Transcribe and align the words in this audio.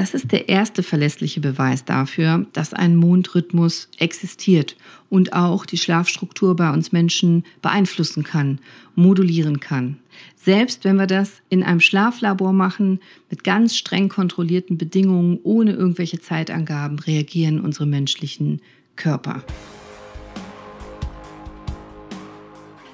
Das 0.00 0.14
ist 0.14 0.32
der 0.32 0.48
erste 0.48 0.82
verlässliche 0.82 1.40
Beweis 1.40 1.84
dafür, 1.84 2.46
dass 2.54 2.72
ein 2.72 2.96
Mondrhythmus 2.96 3.90
existiert 3.98 4.74
und 5.10 5.34
auch 5.34 5.66
die 5.66 5.76
Schlafstruktur 5.76 6.56
bei 6.56 6.72
uns 6.72 6.90
Menschen 6.90 7.44
beeinflussen 7.60 8.22
kann, 8.22 8.60
modulieren 8.94 9.60
kann. 9.60 9.98
Selbst 10.36 10.84
wenn 10.84 10.96
wir 10.96 11.06
das 11.06 11.42
in 11.50 11.62
einem 11.62 11.80
Schlaflabor 11.80 12.54
machen, 12.54 13.00
mit 13.28 13.44
ganz 13.44 13.76
streng 13.76 14.08
kontrollierten 14.08 14.78
Bedingungen, 14.78 15.38
ohne 15.42 15.72
irgendwelche 15.72 16.18
Zeitangaben, 16.18 16.98
reagieren 16.98 17.60
unsere 17.60 17.84
menschlichen 17.84 18.62
Körper. 18.96 19.44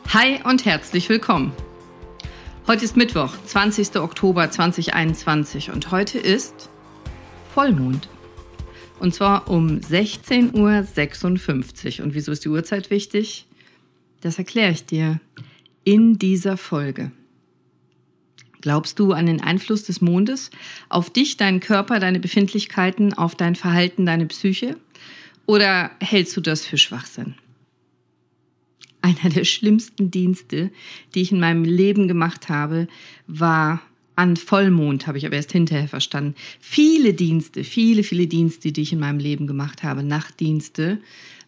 Hi 0.08 0.40
und 0.42 0.64
herzlich 0.64 1.08
willkommen. 1.08 1.52
Heute 2.66 2.84
ist 2.84 2.96
Mittwoch, 2.96 3.32
20. 3.44 3.94
Oktober 3.94 4.50
2021 4.50 5.70
und 5.70 5.92
heute 5.92 6.18
ist 6.18 6.68
Vollmond. 7.56 8.08
Und 9.00 9.14
zwar 9.14 9.48
um 9.48 9.78
16.56 9.78 12.00
Uhr. 12.00 12.04
Und 12.04 12.12
wieso 12.12 12.30
ist 12.30 12.44
die 12.44 12.50
Uhrzeit 12.50 12.90
wichtig? 12.90 13.46
Das 14.20 14.36
erkläre 14.36 14.72
ich 14.72 14.84
dir 14.84 15.20
in 15.82 16.18
dieser 16.18 16.58
Folge. 16.58 17.12
Glaubst 18.60 18.98
du 18.98 19.12
an 19.12 19.24
den 19.24 19.40
Einfluss 19.40 19.84
des 19.84 20.02
Mondes 20.02 20.50
auf 20.90 21.08
dich, 21.08 21.38
deinen 21.38 21.60
Körper, 21.60 21.98
deine 21.98 22.20
Befindlichkeiten, 22.20 23.14
auf 23.14 23.34
dein 23.34 23.54
Verhalten, 23.54 24.04
deine 24.04 24.26
Psyche? 24.26 24.76
Oder 25.46 25.92
hältst 26.00 26.36
du 26.36 26.42
das 26.42 26.66
für 26.66 26.76
Schwachsinn? 26.76 27.36
Einer 29.00 29.30
der 29.30 29.44
schlimmsten 29.44 30.10
Dienste, 30.10 30.70
die 31.14 31.22
ich 31.22 31.32
in 31.32 31.40
meinem 31.40 31.64
Leben 31.64 32.06
gemacht 32.06 32.50
habe, 32.50 32.86
war 33.26 33.80
an 34.16 34.36
Vollmond, 34.36 35.06
habe 35.06 35.18
ich 35.18 35.26
aber 35.26 35.36
erst 35.36 35.52
hinterher 35.52 35.88
verstanden. 35.88 36.34
Viele 36.58 37.14
Dienste, 37.14 37.64
viele, 37.64 38.02
viele 38.02 38.26
Dienste, 38.26 38.72
die 38.72 38.82
ich 38.82 38.92
in 38.92 38.98
meinem 38.98 39.18
Leben 39.18 39.46
gemacht 39.46 39.82
habe, 39.82 40.02
Nachtdienste, 40.02 40.98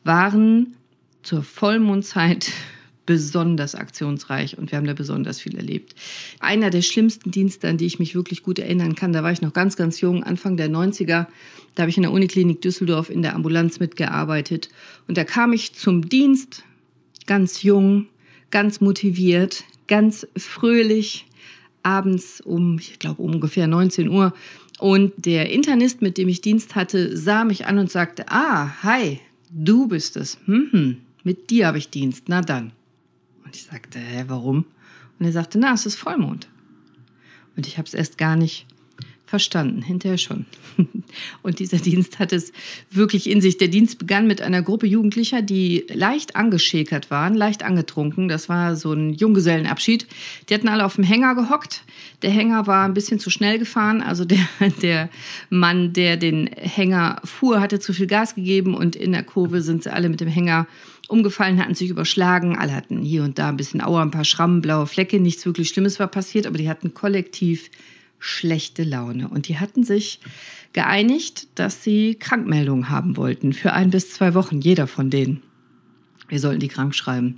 waren 0.04 0.74
zur 1.22 1.42
Vollmondzeit 1.42 2.52
besonders 3.06 3.74
aktionsreich 3.74 4.58
und 4.58 4.70
wir 4.70 4.76
haben 4.76 4.86
da 4.86 4.92
besonders 4.92 5.40
viel 5.40 5.56
erlebt. 5.56 5.94
Einer 6.40 6.68
der 6.68 6.82
schlimmsten 6.82 7.30
Dienste, 7.30 7.66
an 7.66 7.78
die 7.78 7.86
ich 7.86 7.98
mich 7.98 8.14
wirklich 8.14 8.42
gut 8.42 8.58
erinnern 8.58 8.94
kann, 8.94 9.14
da 9.14 9.22
war 9.22 9.32
ich 9.32 9.40
noch 9.40 9.54
ganz, 9.54 9.76
ganz 9.76 10.02
jung, 10.02 10.22
Anfang 10.22 10.58
der 10.58 10.68
90er, 10.68 11.26
da 11.74 11.82
habe 11.82 11.88
ich 11.88 11.96
in 11.96 12.02
der 12.02 12.12
Uniklinik 12.12 12.60
Düsseldorf 12.60 13.08
in 13.08 13.22
der 13.22 13.34
Ambulanz 13.34 13.80
mitgearbeitet 13.80 14.68
und 15.06 15.16
da 15.16 15.24
kam 15.24 15.54
ich 15.54 15.72
zum 15.72 16.10
Dienst, 16.10 16.64
ganz 17.26 17.62
jung, 17.62 18.08
ganz 18.50 18.82
motiviert, 18.82 19.64
ganz 19.86 20.26
fröhlich, 20.36 21.27
abends 21.88 22.40
um, 22.40 22.78
ich 22.78 22.98
glaube, 22.98 23.22
ungefähr 23.22 23.66
19 23.66 24.08
Uhr. 24.08 24.34
Und 24.78 25.12
der 25.16 25.50
Internist, 25.50 26.02
mit 26.02 26.18
dem 26.18 26.28
ich 26.28 26.40
Dienst 26.40 26.76
hatte, 26.76 27.16
sah 27.16 27.44
mich 27.44 27.66
an 27.66 27.78
und 27.78 27.90
sagte, 27.90 28.26
ah, 28.28 28.82
hi, 28.82 29.20
du 29.50 29.88
bist 29.88 30.16
es. 30.16 30.38
Hm, 30.44 30.68
hm, 30.70 30.96
mit 31.24 31.50
dir 31.50 31.66
habe 31.66 31.78
ich 31.78 31.90
Dienst. 31.90 32.24
Na 32.28 32.42
dann. 32.42 32.72
Und 33.44 33.56
ich 33.56 33.64
sagte, 33.64 33.98
hä, 33.98 34.24
warum? 34.28 34.66
Und 35.18 35.26
er 35.26 35.32
sagte, 35.32 35.58
na, 35.58 35.72
es 35.72 35.86
ist 35.86 35.96
Vollmond. 35.96 36.48
Und 37.56 37.66
ich 37.66 37.78
habe 37.78 37.86
es 37.86 37.94
erst 37.94 38.18
gar 38.18 38.36
nicht 38.36 38.66
verstanden, 39.28 39.82
hinterher 39.82 40.16
schon. 40.16 40.46
Und 41.42 41.58
dieser 41.58 41.76
Dienst 41.76 42.18
hat 42.18 42.32
es 42.32 42.52
wirklich 42.90 43.28
in 43.28 43.40
sich. 43.40 43.58
Der 43.58 43.68
Dienst 43.68 43.98
begann 43.98 44.26
mit 44.26 44.40
einer 44.40 44.62
Gruppe 44.62 44.86
Jugendlicher, 44.86 45.42
die 45.42 45.84
leicht 45.92 46.34
angeschäkert 46.34 47.10
waren, 47.10 47.34
leicht 47.34 47.62
angetrunken. 47.62 48.28
Das 48.28 48.48
war 48.48 48.74
so 48.74 48.92
ein 48.92 49.12
Junggesellenabschied. 49.12 50.06
Die 50.48 50.54
hatten 50.54 50.68
alle 50.68 50.86
auf 50.86 50.94
dem 50.94 51.04
Hänger 51.04 51.34
gehockt. 51.34 51.82
Der 52.22 52.30
Hänger 52.30 52.66
war 52.66 52.86
ein 52.86 52.94
bisschen 52.94 53.18
zu 53.18 53.28
schnell 53.28 53.58
gefahren. 53.58 54.02
Also 54.02 54.24
der, 54.24 54.48
der 54.82 55.10
Mann, 55.50 55.92
der 55.92 56.16
den 56.16 56.46
Hänger 56.46 57.20
fuhr, 57.24 57.60
hatte 57.60 57.80
zu 57.80 57.92
viel 57.92 58.06
Gas 58.06 58.34
gegeben 58.34 58.74
und 58.74 58.96
in 58.96 59.12
der 59.12 59.24
Kurve 59.24 59.60
sind 59.60 59.82
sie 59.82 59.92
alle 59.92 60.08
mit 60.08 60.20
dem 60.20 60.28
Hänger 60.28 60.66
umgefallen, 61.08 61.60
hatten 61.60 61.74
sich 61.74 61.90
überschlagen. 61.90 62.56
Alle 62.56 62.74
hatten 62.74 63.02
hier 63.02 63.24
und 63.24 63.38
da 63.38 63.50
ein 63.50 63.58
bisschen 63.58 63.82
Aua, 63.82 64.00
ein 64.00 64.10
paar 64.10 64.24
Schrammen, 64.24 64.62
blaue 64.62 64.86
Flecke. 64.86 65.20
Nichts 65.20 65.44
wirklich 65.44 65.68
Schlimmes 65.68 66.00
war 66.00 66.08
passiert, 66.08 66.46
aber 66.46 66.56
die 66.56 66.68
hatten 66.68 66.94
kollektiv 66.94 67.70
schlechte 68.18 68.84
Laune. 68.84 69.28
Und 69.28 69.48
die 69.48 69.58
hatten 69.58 69.84
sich 69.84 70.20
geeinigt, 70.72 71.48
dass 71.54 71.82
sie 71.82 72.14
Krankmeldungen 72.14 72.90
haben 72.90 73.16
wollten 73.16 73.52
für 73.52 73.72
ein 73.72 73.90
bis 73.90 74.12
zwei 74.12 74.34
Wochen, 74.34 74.60
jeder 74.60 74.86
von 74.86 75.10
denen. 75.10 75.42
Wir 76.28 76.40
sollten 76.40 76.60
die 76.60 76.68
krank 76.68 76.94
schreiben. 76.94 77.36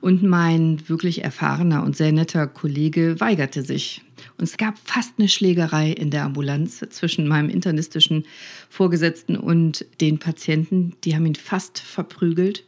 Und 0.00 0.22
mein 0.22 0.88
wirklich 0.88 1.24
erfahrener 1.24 1.82
und 1.82 1.96
sehr 1.96 2.12
netter 2.12 2.46
Kollege 2.46 3.18
weigerte 3.18 3.62
sich. 3.62 4.02
Und 4.38 4.44
es 4.44 4.56
gab 4.56 4.78
fast 4.84 5.14
eine 5.18 5.28
Schlägerei 5.28 5.90
in 5.90 6.10
der 6.10 6.24
Ambulanz 6.24 6.84
zwischen 6.90 7.26
meinem 7.26 7.48
internistischen 7.48 8.24
Vorgesetzten 8.68 9.36
und 9.36 9.86
den 10.00 10.18
Patienten. 10.18 10.94
Die 11.04 11.14
haben 11.14 11.26
ihn 11.26 11.34
fast 11.34 11.78
verprügelt. 11.78 12.64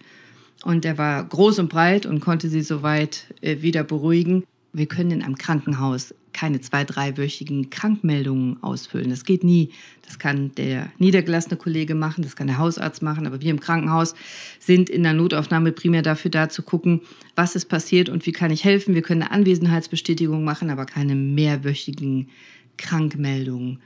Und 0.65 0.85
er 0.85 0.99
war 0.99 1.23
groß 1.25 1.61
und 1.61 1.69
breit 1.69 2.07
und 2.07 2.21
konnte 2.21 2.49
sie 2.49 2.63
soweit 2.63 3.33
äh, 3.41 3.63
wieder 3.63 3.85
beruhigen. 3.85 4.45
Wir 4.73 4.87
können 4.87 5.11
in 5.11 5.23
einem 5.23 5.37
Krankenhaus 5.37 6.15
keine 6.33 6.61
zwei, 6.61 6.85
dreiwöchigen 6.85 7.71
Krankmeldungen 7.71 8.63
ausfüllen. 8.63 9.11
Das 9.11 9.25
geht 9.25 9.43
nie. 9.43 9.71
Das 10.07 10.19
kann 10.19 10.55
der 10.55 10.93
niedergelassene 10.99 11.57
Kollege 11.57 11.95
machen, 11.95 12.23
das 12.23 12.37
kann 12.37 12.47
der 12.47 12.59
Hausarzt 12.59 13.03
machen, 13.03 13.27
aber 13.27 13.41
wir 13.41 13.51
im 13.51 13.61
Krankenhaus 13.61 14.15
sind 14.61 14.89
in 14.89 15.03
der 15.03 15.15
Notaufnahme 15.15 15.73
primär 15.73 16.03
dafür 16.03 16.31
da 16.31 16.49
zu 16.49 16.63
gucken, 16.63 17.01
was 17.35 17.57
ist 17.57 17.67
passiert 17.67 18.09
und 18.09 18.25
wie 18.27 18.33
kann 18.33 18.51
ich 18.51 18.65
helfen. 18.65 18.95
Wir 18.95 19.03
können 19.03 19.23
eine 19.23 19.33
Anwesenheitsbestätigung 19.33 20.45
machen, 20.45 20.71
aber 20.71 20.87
keine 20.87 21.15
mehrwöchigen 21.15 22.29
Krankmeldungen. 22.77 23.81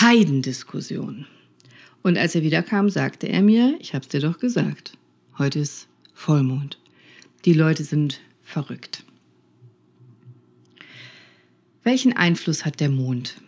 Heidendiskussion. 0.00 1.26
Und 2.02 2.18
als 2.18 2.34
er 2.34 2.42
wiederkam, 2.42 2.90
sagte 2.90 3.28
er 3.28 3.42
mir, 3.42 3.76
ich 3.78 3.94
habe 3.94 4.02
es 4.02 4.08
dir 4.08 4.20
doch 4.20 4.38
gesagt, 4.38 4.98
heute 5.38 5.60
ist 5.60 5.86
Vollmond. 6.14 6.78
Die 7.44 7.52
Leute 7.52 7.84
sind 7.84 8.20
verrückt. 8.42 9.04
Welchen 11.84 12.12
Einfluss 12.12 12.64
hat 12.64 12.78
der 12.78 12.90
Mond? 12.90 13.38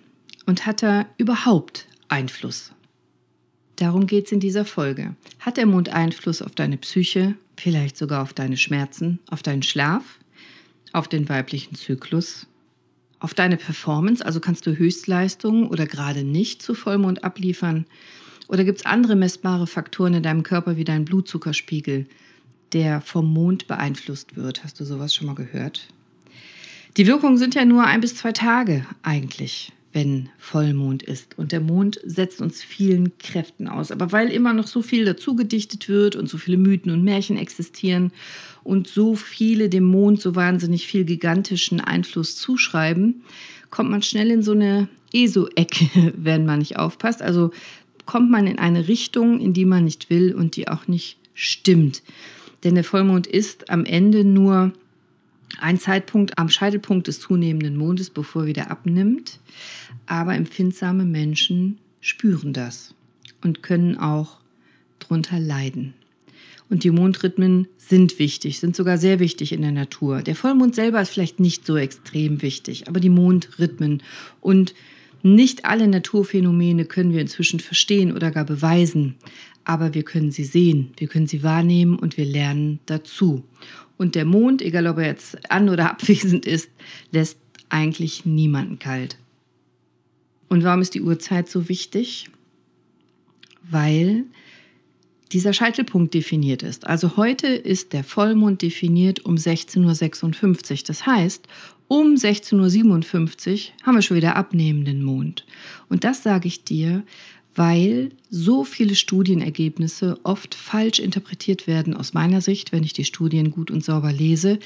Und 0.45 0.67
hat 0.67 0.83
er 0.83 1.07
überhaupt 1.19 1.87
Einfluss? 2.09 2.73
Darum 3.77 4.09
geht 4.09 4.27
es 4.27 4.33
in 4.33 4.41
dieser 4.41 4.65
Folge. 4.65 5.15
Hat 5.39 5.57
der 5.57 5.67
Mond 5.67 5.91
Einfluss 5.91 6.43
auf 6.43 6.53
deine 6.53 6.77
Psyche, 6.77 7.37
vielleicht 7.57 7.97
sogar 7.97 8.23
auf 8.23 8.33
deine 8.33 8.57
Schmerzen, 8.57 9.21
auf 9.31 9.45
deinen 9.45 9.63
Schlaf, 9.63 10.19
auf 10.93 11.07
den 11.07 11.29
weiblichen 11.29 11.77
Zyklus, 11.77 12.49
auf 13.21 13.35
deine 13.35 13.57
Performance, 13.57 14.27
also 14.27 14.41
kannst 14.41 14.67
du 14.67 14.77
Höchstleistungen 14.77 15.69
oder 15.69 15.87
gerade 15.87 16.25
nicht 16.25 16.61
zu 16.61 16.75
Vollmond 16.75 17.23
abliefern? 17.23 17.87
Oder 18.49 18.65
gibt 18.65 18.79
es 18.79 18.85
andere 18.87 19.15
messbare 19.15 19.69
Faktoren 19.69 20.15
in 20.15 20.25
deinem 20.25 20.43
Körper 20.43 20.77
wie 20.77 20.85
dein 20.85 21.05
Blutzuckerspiegel, 21.05 22.09
der 22.73 23.01
vom 23.01 23.33
Mond 23.33 23.69
beeinflusst 23.69 24.35
wird? 24.35 24.65
Hast 24.65 24.81
du 24.81 24.85
sowas 24.85 25.15
schon 25.15 25.29
mal 25.29 25.37
gehört? 25.37 25.94
Die 26.97 27.09
Wirkungen 27.09 27.39
sind 27.39 27.57
ja 27.57 27.65
nur 27.65 27.85
ein 27.85 28.01
bis 28.01 28.15
zwei 28.15 28.31
Tage 28.31 28.87
eigentlich, 29.03 29.73
wenn 29.93 30.29
Vollmond 30.39 31.03
ist. 31.03 31.37
Und 31.37 31.51
der 31.51 31.61
Mond 31.61 32.01
setzt 32.05 32.41
uns 32.41 32.63
vielen 32.63 33.19
Kräften 33.19 33.67
aus. 33.67 33.91
Aber 33.91 34.13
weil 34.13 34.31
immer 34.31 34.53
noch 34.53 34.69
so 34.69 34.81
viel 34.81 35.05
dazu 35.05 35.35
gedichtet 35.35 35.89
wird 35.89 36.15
und 36.15 36.29
so 36.29 36.39
viele 36.39 36.57
Mythen 36.57 36.93
und 36.93 37.03
Märchen 37.03 37.37
existieren 37.37 38.13
und 38.63 38.87
so 38.87 39.17
viele 39.17 39.69
dem 39.69 39.85
Mond 39.85 40.21
so 40.21 40.37
wahnsinnig 40.37 40.87
viel 40.87 41.05
gigantischen 41.05 41.81
Einfluss 41.81 42.37
zuschreiben, 42.37 43.23
kommt 43.71 43.91
man 43.91 44.03
schnell 44.03 44.31
in 44.31 44.43
so 44.45 44.53
eine 44.53 44.89
ESO-Ecke, 45.13 46.13
wenn 46.17 46.47
man 46.47 46.61
nicht 46.61 46.77
aufpasst. 46.77 47.23
Also 47.23 47.51
kommt 48.07 48.31
man 48.31 48.47
in 48.47 48.61
eine 48.61 48.87
Richtung, 48.87 49.41
in 49.41 49.53
die 49.53 49.65
man 49.65 49.85
nicht 49.85 50.11
will 50.11 50.33
und 50.33 50.55
die 50.55 50.69
auch 50.69 50.87
nicht 50.87 51.17
stimmt. 51.35 52.05
Denn 52.63 52.77
der 52.77 52.85
Vollmond 52.85 53.27
ist 53.27 53.69
am 53.69 53.85
Ende 53.85 54.25
nur 54.25 54.73
ein 55.61 55.79
Zeitpunkt 55.79 56.39
am 56.39 56.49
Scheitelpunkt 56.49 57.09
des 57.09 57.21
zunehmenden 57.21 57.77
Mondes, 57.77 58.11
bevor 58.11 58.43
er 58.43 58.49
wieder 58.49 58.71
abnimmt. 58.71 59.41
Aber 60.07 60.35
empfindsame 60.35 61.05
Menschen 61.05 61.79
spüren 62.01 62.53
das 62.53 62.95
und 63.43 63.63
können 63.63 63.97
auch 63.97 64.39
drunter 64.99 65.39
leiden. 65.39 65.95
Und 66.71 66.83
die 66.83 66.91
Mondrhythmen 66.91 67.69
sind 67.77 68.19
wichtig, 68.19 68.59
sind 68.59 68.75
sogar 68.75 68.99
sehr 68.99 69.21
wichtig 69.21 69.53
in 69.53 69.63
der 69.63 69.73
Natur. 69.73 70.23
Der 70.23 70.35
Vollmond 70.35 70.75
selber 70.75 71.01
ist 71.01 71.11
vielleicht 71.11 71.39
nicht 71.39 71.67
so 71.67 71.77
extrem 71.77 72.43
wichtig, 72.43 72.89
aber 72.89 73.01
die 73.01 73.11
Mondrhythmen 73.11 74.03
und 74.41 74.75
nicht 75.23 75.65
alle 75.65 75.89
Naturphänomene 75.89 76.85
können 76.85 77.13
wir 77.13 77.21
inzwischen 77.21 77.61
verstehen 77.61 78.13
oder 78.13 78.31
gar 78.31 78.45
beweisen, 78.45 79.15
aber 79.65 79.95
wir 79.95 80.03
können 80.03 80.31
sie 80.31 80.45
sehen, 80.45 80.93
wir 80.97 81.09
können 81.09 81.27
sie 81.27 81.43
wahrnehmen 81.43 81.99
und 81.99 82.17
wir 82.17 82.25
lernen 82.25 82.81
dazu. 82.87 83.45
Und 83.97 84.15
der 84.15 84.25
Mond, 84.25 84.61
egal 84.63 84.87
ob 84.87 84.99
er 84.99 85.07
jetzt 85.07 85.51
an 85.51 85.69
oder 85.69 85.91
abwesend 85.91 86.47
ist, 86.47 86.69
lässt 87.11 87.39
eigentlich 87.69 88.25
niemanden 88.25 88.79
kalt. 88.79 89.17
Und 90.49 90.65
warum 90.65 90.83
ist 90.83 90.95
die 90.95 91.03
Uhrzeit 91.03 91.49
so 91.49 91.69
wichtig? 91.69 92.31
Weil 93.69 94.25
dieser 95.33 95.53
Scheitelpunkt 95.53 96.15
definiert 96.15 96.63
ist. 96.63 96.87
Also 96.87 97.17
heute 97.17 97.49
ist 97.49 97.93
der 97.93 98.05
Vollmond 98.05 98.63
definiert 98.63 99.25
um 99.25 99.35
16.56 99.35 100.71
Uhr. 100.71 100.79
Das 100.87 101.07
heißt, 101.07 101.49
um 101.89 102.15
16.57 102.15 103.53
Uhr 103.53 103.59
haben 103.83 103.95
wir 103.97 104.03
schon 104.03 104.17
wieder 104.17 104.37
abnehmenden 104.37 105.03
Mond. 105.03 105.45
Und 105.89 106.05
das 106.05 106.23
sage 106.23 106.47
ich 106.47 106.63
dir, 106.63 107.03
weil 107.55 108.11
so 108.37 108.65
viele 108.65 108.97
Studienergebnisse 108.97 110.19
oft 110.25 110.57
falsch 110.57 110.99
interpretiert 110.99 111.69
werden 111.69 111.95
aus 111.95 112.15
meiner 112.15 112.41
Sicht, 112.41 112.73
wenn 112.73 112.83
ich 112.83 112.93
die 112.93 113.05
Studien 113.05 113.53
gut 113.53 113.71
und 113.71 113.85
sauber 113.85 114.13
lese, 114.13 114.59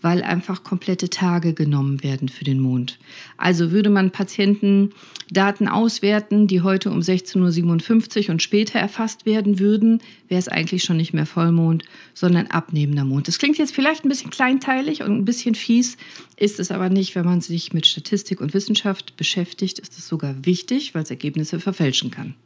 weil 0.00 0.22
einfach 0.22 0.62
komplette 0.62 1.10
Tage 1.10 1.52
genommen 1.52 2.04
werden 2.04 2.28
für 2.28 2.44
den 2.44 2.60
Mond. 2.60 3.00
Also 3.36 3.72
würde 3.72 3.90
man 3.90 4.12
Patienten 4.12 4.90
Daten 5.28 5.66
auswerten, 5.66 6.46
die 6.46 6.60
heute 6.60 6.92
um 6.92 7.00
16.57 7.00 8.26
Uhr 8.26 8.30
und 8.30 8.42
später 8.42 8.78
erfasst 8.78 9.26
werden 9.26 9.58
würden, 9.58 10.02
wäre 10.28 10.38
es 10.38 10.46
eigentlich 10.46 10.84
schon 10.84 10.96
nicht 10.96 11.12
mehr 11.12 11.26
Vollmond, 11.26 11.82
sondern 12.14 12.46
abnehmender 12.46 13.04
Mond. 13.04 13.26
Das 13.26 13.40
klingt 13.40 13.58
jetzt 13.58 13.74
vielleicht 13.74 14.04
ein 14.04 14.08
bisschen 14.08 14.30
kleinteilig 14.30 15.02
und 15.02 15.10
ein 15.10 15.24
bisschen 15.24 15.56
fies, 15.56 15.96
ist 16.36 16.60
es 16.60 16.70
aber 16.70 16.90
nicht. 16.90 17.16
Wenn 17.16 17.24
man 17.24 17.40
sich 17.40 17.72
mit 17.72 17.88
Statistik 17.88 18.40
und 18.40 18.54
Wissenschaft 18.54 19.16
beschäftigt, 19.16 19.80
ist 19.80 19.98
es 19.98 20.06
sogar 20.06 20.46
wichtig, 20.46 20.94
weil 20.94 21.02
es 21.02 21.10
Ergebnisse 21.10 21.58
verfälschen 21.58 22.12
kann. 22.12 22.36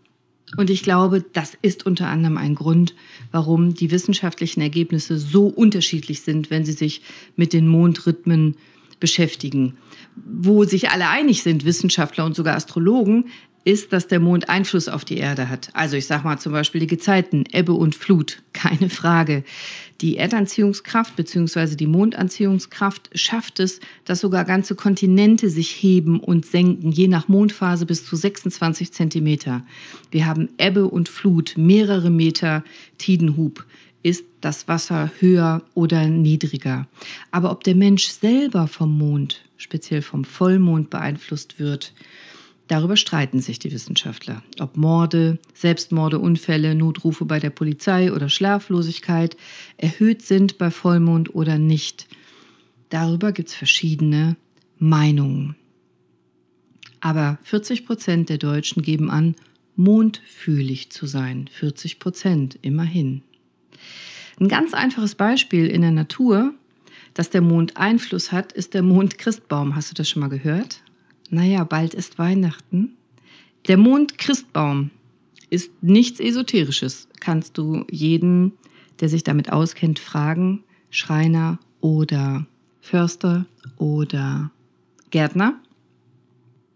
Und 0.56 0.70
ich 0.70 0.82
glaube, 0.82 1.24
das 1.32 1.56
ist 1.62 1.86
unter 1.86 2.08
anderem 2.08 2.36
ein 2.36 2.54
Grund, 2.54 2.94
warum 3.30 3.74
die 3.74 3.90
wissenschaftlichen 3.90 4.60
Ergebnisse 4.60 5.18
so 5.18 5.46
unterschiedlich 5.46 6.22
sind, 6.22 6.50
wenn 6.50 6.64
sie 6.64 6.72
sich 6.72 7.02
mit 7.36 7.52
den 7.52 7.68
Mondrhythmen 7.68 8.56
beschäftigen. 8.98 9.76
Wo 10.16 10.64
sich 10.64 10.90
alle 10.90 11.08
einig 11.08 11.42
sind, 11.42 11.64
Wissenschaftler 11.64 12.24
und 12.24 12.34
sogar 12.34 12.56
Astrologen, 12.56 13.26
ist, 13.64 13.92
dass 13.92 14.08
der 14.08 14.20
Mond 14.20 14.48
Einfluss 14.48 14.88
auf 14.88 15.04
die 15.04 15.18
Erde 15.18 15.48
hat. 15.48 15.70
Also 15.74 15.96
ich 15.96 16.06
sage 16.06 16.24
mal 16.24 16.38
zum 16.38 16.52
Beispiel 16.52 16.80
die 16.80 16.86
Gezeiten, 16.86 17.44
Ebbe 17.52 17.72
und 17.72 17.94
Flut, 17.94 18.42
keine 18.52 18.88
Frage. 18.88 19.44
Die 20.00 20.16
Erdanziehungskraft 20.16 21.14
bzw. 21.16 21.76
die 21.76 21.86
Mondanziehungskraft 21.86 23.10
schafft 23.14 23.60
es, 23.60 23.80
dass 24.06 24.20
sogar 24.20 24.46
ganze 24.46 24.74
Kontinente 24.74 25.50
sich 25.50 25.70
heben 25.70 26.20
und 26.20 26.46
senken, 26.46 26.90
je 26.90 27.06
nach 27.06 27.28
Mondphase 27.28 27.84
bis 27.84 28.06
zu 28.06 28.16
26 28.16 28.92
Zentimeter. 28.92 29.62
Wir 30.10 30.24
haben 30.24 30.48
Ebbe 30.56 30.86
und 30.86 31.10
Flut, 31.10 31.54
mehrere 31.58 32.10
Meter 32.10 32.64
Tidenhub. 32.96 33.66
Ist 34.02 34.24
das 34.40 34.68
Wasser 34.68 35.10
höher 35.20 35.62
oder 35.74 36.06
niedriger? 36.06 36.86
Aber 37.30 37.50
ob 37.50 37.64
der 37.64 37.74
Mensch 37.74 38.08
selber 38.08 38.66
vom 38.66 38.96
Mond, 38.96 39.42
speziell 39.58 40.00
vom 40.00 40.24
Vollmond 40.24 40.88
beeinflusst 40.88 41.58
wird, 41.58 41.92
Darüber 42.70 42.96
streiten 42.96 43.40
sich 43.40 43.58
die 43.58 43.72
Wissenschaftler, 43.72 44.44
ob 44.60 44.76
Morde, 44.76 45.40
Selbstmorde, 45.54 46.20
Unfälle, 46.20 46.76
Notrufe 46.76 47.24
bei 47.24 47.40
der 47.40 47.50
Polizei 47.50 48.12
oder 48.12 48.28
Schlaflosigkeit 48.28 49.36
erhöht 49.76 50.22
sind 50.22 50.56
bei 50.56 50.70
Vollmond 50.70 51.34
oder 51.34 51.58
nicht. 51.58 52.06
Darüber 52.88 53.32
gibt 53.32 53.48
es 53.48 53.56
verschiedene 53.56 54.36
Meinungen. 54.78 55.56
Aber 57.00 57.40
40 57.42 57.86
Prozent 57.86 58.28
der 58.28 58.38
Deutschen 58.38 58.82
geben 58.82 59.10
an, 59.10 59.34
mondfühlig 59.74 60.92
zu 60.92 61.06
sein. 61.06 61.50
40 61.52 61.98
Prozent, 61.98 62.56
immerhin. 62.62 63.22
Ein 64.38 64.46
ganz 64.46 64.74
einfaches 64.74 65.16
Beispiel 65.16 65.66
in 65.66 65.82
der 65.82 65.90
Natur, 65.90 66.54
dass 67.14 67.30
der 67.30 67.40
Mond 67.40 67.76
Einfluss 67.76 68.30
hat, 68.30 68.52
ist 68.52 68.74
der 68.74 68.82
Mondchristbaum. 68.82 69.74
Hast 69.74 69.90
du 69.90 69.94
das 69.96 70.08
schon 70.08 70.20
mal 70.20 70.28
gehört? 70.28 70.82
Naja, 71.30 71.64
bald 71.64 71.94
ist 71.94 72.18
Weihnachten. 72.18 72.96
Der 73.68 73.76
Mond-Christbaum 73.76 74.90
ist 75.48 75.70
nichts 75.82 76.20
Esoterisches. 76.20 77.08
Kannst 77.20 77.58
du 77.58 77.84
jeden, 77.90 78.52
der 79.00 79.08
sich 79.08 79.24
damit 79.24 79.52
auskennt, 79.52 79.98
fragen, 79.98 80.62
Schreiner 80.90 81.58
oder 81.80 82.46
Förster 82.80 83.46
oder 83.76 84.50
Gärtner. 85.10 85.54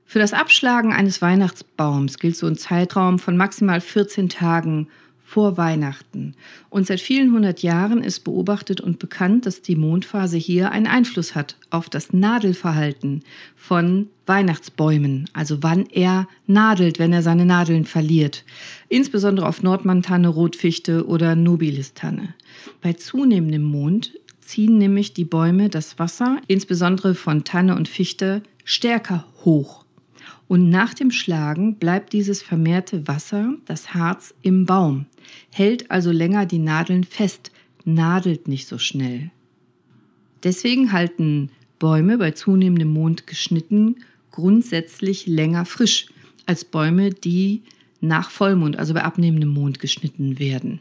Für 0.05 0.19
das 0.19 0.33
Abschlagen 0.33 0.93
eines 0.93 1.21
Weihnachtsbaums 1.23 2.19
gilt 2.19 2.37
so 2.37 2.47
ein 2.47 2.57
Zeitraum 2.57 3.19
von 3.19 3.37
maximal 3.37 3.81
14 3.81 4.29
Tagen 4.29 4.89
vor 5.35 5.57
Weihnachten. 5.57 6.37
Und 6.71 6.87
seit 6.87 7.01
vielen 7.01 7.33
hundert 7.33 7.61
Jahren 7.61 8.05
ist 8.05 8.21
beobachtet 8.21 8.81
und 8.81 9.01
bekannt, 9.01 9.47
dass 9.47 9.63
die 9.63 9.75
Mondphase 9.75 10.37
hier 10.37 10.71
einen 10.71 10.87
Einfluss 10.87 11.35
hat 11.35 11.57
auf 11.71 11.89
das 11.89 12.13
Nadelverhalten 12.13 13.25
von 13.57 14.11
Weihnachtsbäumen, 14.27 15.29
also 15.33 15.61
wann 15.65 15.87
er 15.87 16.29
nadelt, 16.47 17.01
wenn 17.01 17.13
er 17.13 17.23
seine 17.23 17.47
Nadeln 17.47 17.85
verliert. 17.85 18.45
Insbesondere 18.89 19.49
auf 19.49 19.61
Nordmantanne, 19.61 20.29
Rotfichte 20.29 21.05
oder 21.05 21.35
Nobilistanne. 21.35 22.35
Bei 22.81 22.93
zunehmendem 22.93 23.65
Mond 23.65 24.13
ziehen 24.41 24.79
nämlich 24.79 25.15
die 25.15 25.25
Bäume 25.25 25.69
das 25.69 25.99
Wasser, 25.99 26.39
insbesondere 26.47 27.17
von 27.17 27.43
Tanne 27.43 27.75
und 27.75 27.89
Fichte, 27.89 28.45
stärker 28.65 29.27
hoch. 29.45 29.84
Und 30.47 30.69
nach 30.69 30.95
dem 30.95 31.11
Schlagen 31.11 31.77
bleibt 31.77 32.13
dieses 32.13 32.43
vermehrte 32.43 33.09
Wasser, 33.09 33.55
das 33.65 33.95
Harz, 33.95 34.35
im 34.43 34.67
Baum, 34.67 35.07
hält 35.51 35.91
also 35.91 36.11
länger 36.11 36.47
die 36.47 36.59
Nadeln 36.59 37.05
fest, 37.05 37.51
nadelt 37.85 38.47
nicht 38.49 38.69
so 38.69 38.79
schnell. 38.79 39.31
Deswegen 40.43 40.93
halten 40.93 41.51
Bäume 41.79 42.19
bei 42.19 42.33
zunehmendem 42.33 42.93
Mond 42.93 43.27
geschnitten 43.27 43.97
grundsätzlich 44.31 45.27
länger 45.27 45.65
frisch 45.65 46.07
als 46.45 46.65
Bäume, 46.65 47.11
die 47.11 47.63
nach 48.01 48.31
Vollmond, 48.31 48.77
also 48.79 48.93
bei 48.93 49.03
abnehmendem 49.03 49.49
Mond 49.49 49.79
geschnitten 49.79 50.39
werden. 50.39 50.81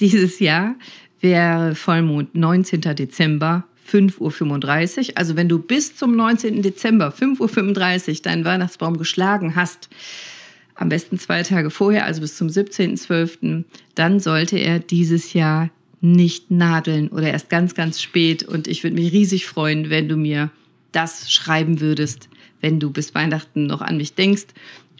Dieses 0.00 0.40
Jahr 0.40 0.74
wäre 1.20 1.74
Vollmond 1.74 2.34
19. 2.34 2.80
Dezember 2.80 3.67
5.35 3.90 5.10
Uhr. 5.10 5.16
Also 5.16 5.36
wenn 5.36 5.48
du 5.48 5.58
bis 5.58 5.96
zum 5.96 6.16
19. 6.16 6.62
Dezember 6.62 7.12
5.35 7.12 8.08
Uhr 8.08 8.22
deinen 8.22 8.44
Weihnachtsbaum 8.44 8.98
geschlagen 8.98 9.56
hast, 9.56 9.88
am 10.74 10.88
besten 10.88 11.18
zwei 11.18 11.42
Tage 11.42 11.70
vorher, 11.70 12.04
also 12.04 12.20
bis 12.20 12.36
zum 12.36 12.48
17.12., 12.48 13.64
dann 13.94 14.20
sollte 14.20 14.58
er 14.58 14.78
dieses 14.78 15.32
Jahr 15.32 15.70
nicht 16.00 16.50
nadeln 16.50 17.08
oder 17.08 17.30
erst 17.30 17.50
ganz, 17.50 17.74
ganz 17.74 18.00
spät. 18.00 18.44
Und 18.44 18.68
ich 18.68 18.84
würde 18.84 18.94
mich 18.94 19.12
riesig 19.12 19.46
freuen, 19.46 19.90
wenn 19.90 20.08
du 20.08 20.16
mir 20.16 20.50
das 20.92 21.32
schreiben 21.32 21.80
würdest, 21.80 22.28
wenn 22.60 22.78
du 22.78 22.90
bis 22.90 23.14
Weihnachten 23.14 23.66
noch 23.66 23.80
an 23.80 23.96
mich 23.96 24.14
denkst 24.14 24.46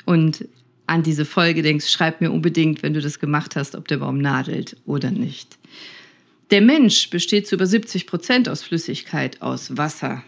und 0.04 0.46
an 0.86 1.02
diese 1.02 1.24
Folge 1.24 1.62
denkst. 1.62 1.88
Schreib 1.88 2.20
mir 2.20 2.32
unbedingt, 2.32 2.82
wenn 2.82 2.94
du 2.94 3.00
das 3.00 3.20
gemacht 3.20 3.56
hast, 3.56 3.76
ob 3.76 3.86
der 3.88 3.98
Baum 3.98 4.18
nadelt 4.18 4.76
oder 4.86 5.10
nicht. 5.10 5.58
Der 6.50 6.62
Mensch 6.62 7.10
besteht 7.10 7.46
zu 7.46 7.56
über 7.56 7.66
70 7.66 8.06
Prozent 8.06 8.48
aus 8.48 8.62
Flüssigkeit, 8.62 9.42
aus 9.42 9.76
Wasser. 9.76 10.22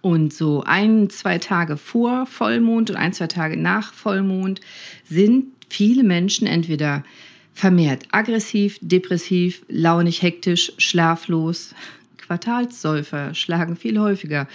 Und 0.00 0.32
so 0.32 0.64
ein, 0.64 1.10
zwei 1.10 1.38
Tage 1.38 1.76
vor 1.76 2.26
Vollmond 2.26 2.90
und 2.90 2.96
ein, 2.96 3.12
zwei 3.12 3.28
Tage 3.28 3.56
nach 3.56 3.92
Vollmond 3.92 4.60
sind 5.08 5.46
viele 5.68 6.02
Menschen 6.02 6.46
entweder 6.46 7.04
vermehrt 7.52 8.04
aggressiv, 8.10 8.78
depressiv, 8.80 9.62
launig, 9.68 10.22
hektisch, 10.22 10.72
schlaflos. 10.78 11.74
Quartalssäufer 12.16 13.34
schlagen 13.34 13.76
viel 13.76 13.98
häufiger 14.00 14.48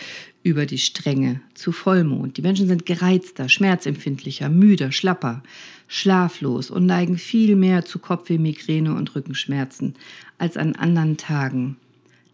über 0.43 0.65
die 0.65 0.79
Stränge 0.79 1.41
zu 1.53 1.71
Vollmond. 1.71 2.37
Die 2.37 2.41
Menschen 2.41 2.67
sind 2.67 2.85
gereizter, 2.85 3.47
schmerzempfindlicher, 3.47 4.49
müder, 4.49 4.91
schlapper, 4.91 5.43
schlaflos 5.87 6.71
und 6.71 6.85
neigen 6.85 7.17
viel 7.17 7.55
mehr 7.55 7.85
zu 7.85 7.99
Kopfweh, 7.99 8.37
Migräne 8.37 8.95
und 8.95 9.15
Rückenschmerzen 9.15 9.95
als 10.37 10.57
an 10.57 10.75
anderen 10.75 11.17
Tagen 11.17 11.77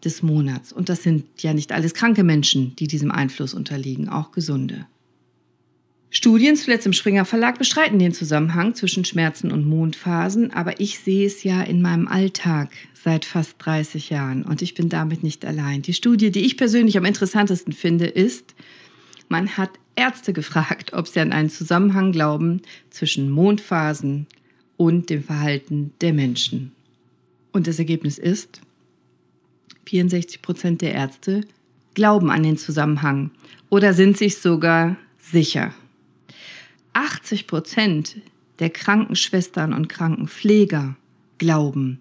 des 0.04 0.22
Monats. 0.22 0.72
Und 0.72 0.88
das 0.88 1.02
sind 1.02 1.24
ja 1.38 1.54
nicht 1.54 1.72
alles 1.72 1.94
kranke 1.94 2.24
Menschen, 2.24 2.74
die 2.76 2.86
diesem 2.86 3.10
Einfluss 3.10 3.54
unterliegen, 3.54 4.08
auch 4.08 4.32
gesunde. 4.32 4.86
Studien, 6.14 6.56
zuletzt 6.56 6.84
im 6.84 6.92
Springer 6.92 7.24
Verlag, 7.24 7.56
bestreiten 7.58 7.98
den 7.98 8.12
Zusammenhang 8.12 8.74
zwischen 8.74 9.06
Schmerzen 9.06 9.50
und 9.50 9.66
Mondphasen, 9.66 10.52
aber 10.52 10.78
ich 10.78 10.98
sehe 10.98 11.26
es 11.26 11.42
ja 11.42 11.62
in 11.62 11.80
meinem 11.80 12.06
Alltag 12.06 12.70
seit 12.92 13.24
fast 13.24 13.54
30 13.58 14.10
Jahren 14.10 14.42
und 14.42 14.60
ich 14.60 14.74
bin 14.74 14.90
damit 14.90 15.22
nicht 15.22 15.44
allein. 15.46 15.80
Die 15.80 15.94
Studie, 15.94 16.30
die 16.30 16.44
ich 16.44 16.58
persönlich 16.58 16.98
am 16.98 17.06
interessantesten 17.06 17.72
finde, 17.72 18.06
ist, 18.06 18.54
man 19.30 19.56
hat 19.56 19.70
Ärzte 19.94 20.32
gefragt, 20.32 20.92
ob 20.92 21.06
sie 21.06 21.20
an 21.20 21.32
einen 21.32 21.50
Zusammenhang 21.50 22.12
glauben 22.12 22.62
zwischen 22.90 23.30
Mondphasen 23.30 24.26
und 24.76 25.10
dem 25.10 25.22
Verhalten 25.22 25.92
der 26.00 26.12
Menschen. 26.12 26.72
Und 27.52 27.66
das 27.66 27.78
Ergebnis 27.78 28.18
ist, 28.18 28.60
64 29.86 30.42
Prozent 30.42 30.80
der 30.80 30.94
Ärzte 30.94 31.42
glauben 31.94 32.30
an 32.30 32.42
den 32.42 32.56
Zusammenhang 32.56 33.30
oder 33.68 33.92
sind 33.92 34.16
sich 34.16 34.38
sogar 34.38 34.96
sicher. 35.18 35.74
80 36.94 37.46
Prozent 37.46 38.16
der 38.58 38.70
Krankenschwestern 38.70 39.72
und 39.72 39.88
Krankenpfleger 39.88 40.96
glauben 41.38 42.00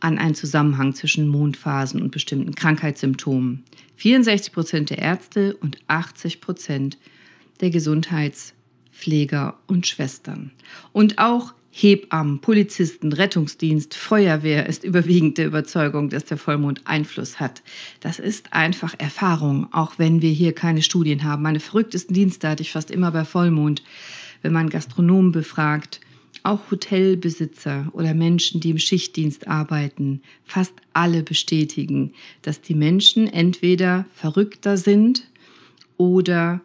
an 0.00 0.18
einen 0.18 0.34
Zusammenhang 0.34 0.94
zwischen 0.94 1.28
Mondphasen 1.28 2.02
und 2.02 2.10
bestimmten 2.10 2.54
Krankheitssymptomen. 2.54 3.62
64 3.96 4.52
Prozent 4.52 4.90
der 4.90 4.98
Ärzte 4.98 5.56
und 5.56 5.78
80 5.86 6.40
Prozent 6.40 6.98
der 7.62 7.70
Gesundheitspfleger 7.70 9.58
und 9.66 9.86
Schwestern. 9.86 10.50
Und 10.92 11.18
auch 11.18 11.54
Hebammen, 11.74 12.40
Polizisten, 12.40 13.14
Rettungsdienst, 13.14 13.94
Feuerwehr 13.94 14.66
ist 14.66 14.84
überwiegend 14.84 15.38
der 15.38 15.46
Überzeugung, 15.46 16.10
dass 16.10 16.26
der 16.26 16.36
Vollmond 16.36 16.82
Einfluss 16.84 17.40
hat. 17.40 17.62
Das 18.00 18.18
ist 18.18 18.52
einfach 18.52 18.94
Erfahrung, 18.98 19.72
auch 19.72 19.94
wenn 19.96 20.20
wir 20.20 20.30
hier 20.30 20.52
keine 20.52 20.82
Studien 20.82 21.24
haben. 21.24 21.42
Meine 21.42 21.60
verrücktesten 21.60 22.12
Dienste 22.12 22.50
hatte 22.50 22.62
ich 22.62 22.72
fast 22.72 22.90
immer 22.90 23.10
bei 23.10 23.24
Vollmond. 23.24 23.82
Wenn 24.42 24.52
man 24.52 24.68
Gastronomen 24.68 25.32
befragt, 25.32 26.00
auch 26.42 26.70
Hotelbesitzer 26.70 27.88
oder 27.92 28.12
Menschen, 28.12 28.60
die 28.60 28.70
im 28.70 28.78
Schichtdienst 28.78 29.48
arbeiten, 29.48 30.20
fast 30.44 30.74
alle 30.92 31.22
bestätigen, 31.22 32.12
dass 32.42 32.60
die 32.60 32.74
Menschen 32.74 33.28
entweder 33.28 34.04
verrückter 34.14 34.76
sind 34.76 35.26
oder 35.96 36.60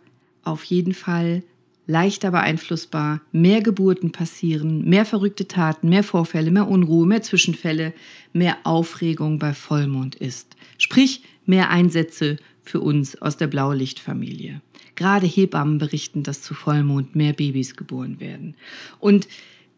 auf 0.48 0.64
jeden 0.64 0.94
Fall 0.94 1.44
leichter 1.88 2.32
beeinflussbar, 2.32 3.22
mehr 3.32 3.62
Geburten 3.62 4.12
passieren, 4.12 4.88
mehr 4.88 5.06
verrückte 5.06 5.48
Taten, 5.48 5.90
mehr 5.90 6.04
Vorfälle, 6.04 6.52
mehr 6.52 6.68
Unruhe, 6.68 7.08
mehr 7.08 7.22
Zwischenfälle, 7.22 7.94
mehr 8.34 8.58
Aufregung 8.64 9.40
bei 9.40 9.54
Vollmond 9.54 10.16
ist. 10.16 10.56
Sprich, 10.78 11.24
mehr 11.46 11.70
Einsätze 11.70 12.38
für 12.64 12.82
uns 12.82 13.22
aus 13.22 13.38
der 13.38 13.48
Blaulichtfamilie. 13.48 14.62
Gerade 14.96 15.28
Hebammen 15.28 15.78
berichten, 15.78 16.24
dass 16.24 16.42
zu 16.42 16.54
Vollmond 16.54 17.16
mehr 17.16 17.34
Babys 17.34 17.76
geboren 17.76 18.20
werden. 18.20 18.56
Und 19.00 19.28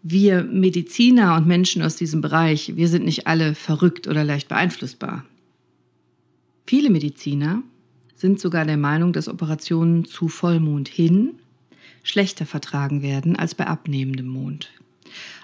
wir 0.02 0.44
Mediziner 0.44 1.36
und 1.36 1.46
Menschen 1.46 1.82
aus 1.82 1.96
diesem 1.96 2.22
Bereich, 2.22 2.76
wir 2.76 2.88
sind 2.88 3.06
nicht 3.06 3.28
alle 3.28 3.54
verrückt 3.54 4.08
oder 4.08 4.24
leicht 4.24 4.48
beeinflussbar. 4.48 5.26
Viele 6.66 6.90
Mediziner 6.90 7.64
sind 8.20 8.40
sogar 8.40 8.66
der 8.66 8.78
Meinung, 8.78 9.14
dass 9.14 9.30
Operationen 9.30 10.04
zu 10.04 10.28
Vollmond 10.28 10.90
hin 10.90 11.40
schlechter 12.04 12.46
vertragen 12.46 13.02
werden 13.02 13.36
als 13.36 13.56
bei 13.56 13.66
abnehmendem 13.66 14.28
Mond. 14.28 14.72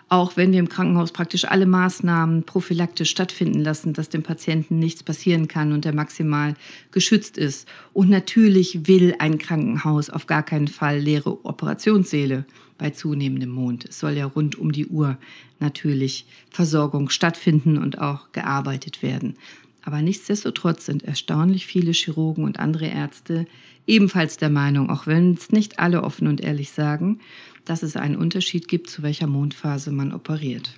Auch 0.08 0.38
wenn 0.38 0.52
wir 0.52 0.60
im 0.60 0.70
Krankenhaus 0.70 1.12
praktisch 1.12 1.46
alle 1.46 1.66
Maßnahmen 1.66 2.44
prophylaktisch 2.44 3.10
stattfinden 3.10 3.62
lassen, 3.62 3.94
dass 3.94 4.10
dem 4.10 4.22
Patienten 4.22 4.78
nichts 4.78 5.02
passieren 5.02 5.48
kann 5.48 5.72
und 5.72 5.86
er 5.86 5.96
maximal 5.96 6.54
geschützt 6.92 7.38
ist. 7.38 7.68
Und 7.92 8.10
natürlich 8.10 8.88
will 8.88 9.16
ein 9.18 9.40
Krankenhaus 9.40 10.12
auf 10.12 10.28
gar 10.28 10.44
keinen 10.44 10.68
Fall 10.68 11.00
leere 11.00 11.44
Operationssäle 11.44 12.46
bei 12.78 12.92
zunehmendem 12.92 13.50
Mond. 13.50 13.86
Es 13.90 14.00
soll 14.00 14.14
ja 14.14 14.26
rund 14.26 14.60
um 14.60 14.72
die 14.72 14.86
Uhr 14.86 15.18
natürlich 15.60 16.28
Versorgung 16.52 17.10
stattfinden 17.10 17.78
und 17.78 18.00
auch 18.00 18.32
gearbeitet 18.32 19.02
werden. 19.02 19.38
Aber 19.86 20.02
nichtsdestotrotz 20.02 20.88
sind 20.88 21.04
erstaunlich 21.04 21.68
viele 21.68 21.92
Chirurgen 21.92 22.44
und 22.44 22.60
andere 22.60 22.88
Ärzte 22.88 23.46
ebenfalls 23.86 24.38
der 24.38 24.50
Meinung, 24.50 24.90
auch 24.90 25.06
wenn 25.06 25.34
es 25.34 25.52
nicht 25.52 25.80
alle 25.80 26.04
offen 26.04 26.28
und 26.28 26.42
ehrlich 26.42 26.72
sagen, 26.72 27.20
dass 27.66 27.84
es 27.84 27.96
einen 27.96 28.16
Unterschied 28.16 28.68
gibt, 28.68 28.90
zu 28.90 29.04
welcher 29.04 29.28
Mondphase 29.28 29.92
man 29.92 30.12
operiert. 30.12 30.72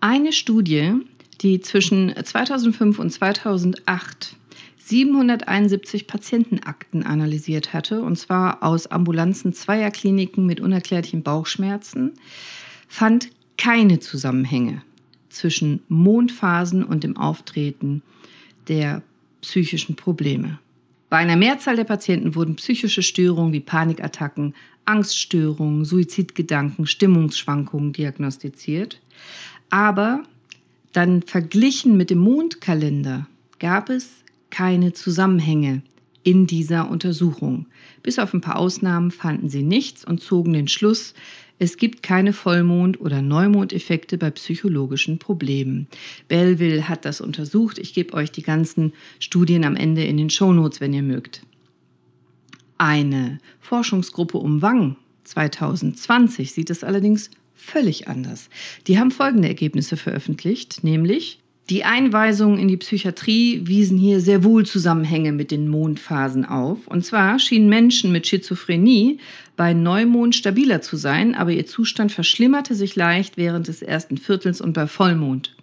Eine 0.00 0.32
Studie, 0.32 0.94
die 1.42 1.60
zwischen 1.60 2.14
2005 2.16 2.98
und 2.98 3.10
2008 3.10 4.36
771 4.78 6.06
Patientenakten 6.06 7.02
analysiert 7.02 7.74
hatte, 7.74 8.00
und 8.00 8.16
zwar 8.16 8.62
aus 8.62 8.86
Ambulanzen 8.86 9.52
zweier 9.52 9.90
Kliniken 9.90 10.46
mit 10.46 10.60
unerklärlichen 10.60 11.22
Bauchschmerzen, 11.22 12.12
fand 12.88 13.28
keine 13.58 14.00
Zusammenhänge 14.00 14.82
zwischen 15.30 15.80
Mondphasen 15.88 16.84
und 16.84 17.04
dem 17.04 17.16
Auftreten 17.16 18.02
der 18.68 19.02
psychischen 19.40 19.96
Probleme. 19.96 20.58
Bei 21.10 21.18
einer 21.18 21.36
Mehrzahl 21.36 21.76
der 21.76 21.84
Patienten 21.84 22.34
wurden 22.34 22.56
psychische 22.56 23.02
Störungen 23.02 23.52
wie 23.52 23.60
Panikattacken, 23.60 24.54
Angststörungen, 24.84 25.84
Suizidgedanken, 25.84 26.86
Stimmungsschwankungen 26.86 27.92
diagnostiziert. 27.92 29.00
Aber 29.70 30.22
dann 30.92 31.22
verglichen 31.22 31.96
mit 31.96 32.10
dem 32.10 32.18
Mondkalender 32.18 33.26
gab 33.58 33.90
es 33.90 34.24
keine 34.50 34.92
Zusammenhänge 34.92 35.82
in 36.22 36.46
dieser 36.46 36.90
Untersuchung. 36.90 37.66
Bis 38.02 38.18
auf 38.18 38.34
ein 38.34 38.40
paar 38.40 38.56
Ausnahmen 38.56 39.10
fanden 39.10 39.48
sie 39.48 39.62
nichts 39.62 40.04
und 40.04 40.20
zogen 40.20 40.52
den 40.52 40.68
Schluss, 40.68 41.14
es 41.58 41.76
gibt 41.76 42.02
keine 42.02 42.32
Vollmond- 42.32 43.00
oder 43.00 43.20
Neumondeffekte 43.20 44.16
bei 44.16 44.30
psychologischen 44.30 45.18
Problemen. 45.18 45.88
Belleville 46.28 46.88
hat 46.88 47.04
das 47.04 47.20
untersucht. 47.20 47.78
Ich 47.78 47.94
gebe 47.94 48.14
euch 48.14 48.30
die 48.30 48.42
ganzen 48.42 48.92
Studien 49.18 49.64
am 49.64 49.74
Ende 49.74 50.04
in 50.04 50.16
den 50.16 50.30
Shownotes, 50.30 50.80
wenn 50.80 50.94
ihr 50.94 51.02
mögt. 51.02 51.42
Eine 52.78 53.38
Forschungsgruppe 53.60 54.38
um 54.38 54.62
Wang 54.62 54.96
2020 55.24 56.52
sieht 56.52 56.70
es 56.70 56.84
allerdings 56.84 57.30
völlig 57.54 58.06
anders. 58.06 58.48
Die 58.86 58.98
haben 58.98 59.10
folgende 59.10 59.48
Ergebnisse 59.48 59.96
veröffentlicht, 59.96 60.84
nämlich 60.84 61.40
die 61.70 61.84
Einweisungen 61.84 62.58
in 62.58 62.68
die 62.68 62.78
Psychiatrie 62.78 63.60
wiesen 63.64 63.98
hier 63.98 64.20
sehr 64.20 64.42
wohl 64.42 64.64
Zusammenhänge 64.64 65.32
mit 65.32 65.50
den 65.50 65.68
Mondphasen 65.68 66.46
auf. 66.46 66.86
Und 66.86 67.04
zwar 67.04 67.38
schienen 67.38 67.68
Menschen 67.68 68.10
mit 68.10 68.26
Schizophrenie 68.26 69.18
bei 69.56 69.74
Neumond 69.74 70.34
stabiler 70.34 70.80
zu 70.80 70.96
sein, 70.96 71.34
aber 71.34 71.50
ihr 71.50 71.66
Zustand 71.66 72.10
verschlimmerte 72.10 72.74
sich 72.74 72.96
leicht 72.96 73.36
während 73.36 73.68
des 73.68 73.82
ersten 73.82 74.16
Viertels 74.16 74.60
und 74.62 74.72
bei 74.72 74.86
Vollmond. 74.86 75.54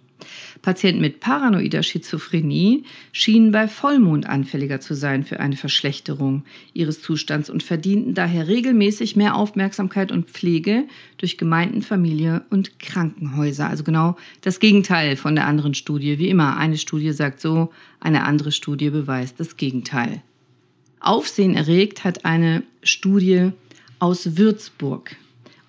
Patienten 0.62 1.00
mit 1.00 1.20
paranoider 1.20 1.82
Schizophrenie 1.82 2.84
schienen 3.12 3.52
bei 3.52 3.68
Vollmond 3.68 4.26
anfälliger 4.26 4.80
zu 4.80 4.94
sein 4.94 5.24
für 5.24 5.40
eine 5.40 5.56
Verschlechterung 5.56 6.44
ihres 6.72 7.02
Zustands 7.02 7.50
und 7.50 7.62
verdienten 7.62 8.14
daher 8.14 8.48
regelmäßig 8.48 9.16
mehr 9.16 9.36
Aufmerksamkeit 9.36 10.10
und 10.10 10.30
Pflege 10.30 10.84
durch 11.18 11.38
Gemeinden, 11.38 11.82
Familie 11.82 12.44
und 12.50 12.78
Krankenhäuser. 12.78 13.68
Also 13.68 13.84
genau 13.84 14.16
das 14.40 14.60
Gegenteil 14.60 15.16
von 15.16 15.34
der 15.34 15.46
anderen 15.46 15.74
Studie. 15.74 16.18
Wie 16.18 16.28
immer, 16.28 16.56
eine 16.56 16.78
Studie 16.78 17.12
sagt 17.12 17.40
so, 17.40 17.70
eine 18.00 18.24
andere 18.24 18.52
Studie 18.52 18.90
beweist 18.90 19.38
das 19.38 19.56
Gegenteil. 19.56 20.22
Aufsehen 21.00 21.54
erregt 21.54 22.04
hat 22.04 22.24
eine 22.24 22.62
Studie 22.82 23.52
aus 23.98 24.36
Würzburg. 24.36 25.16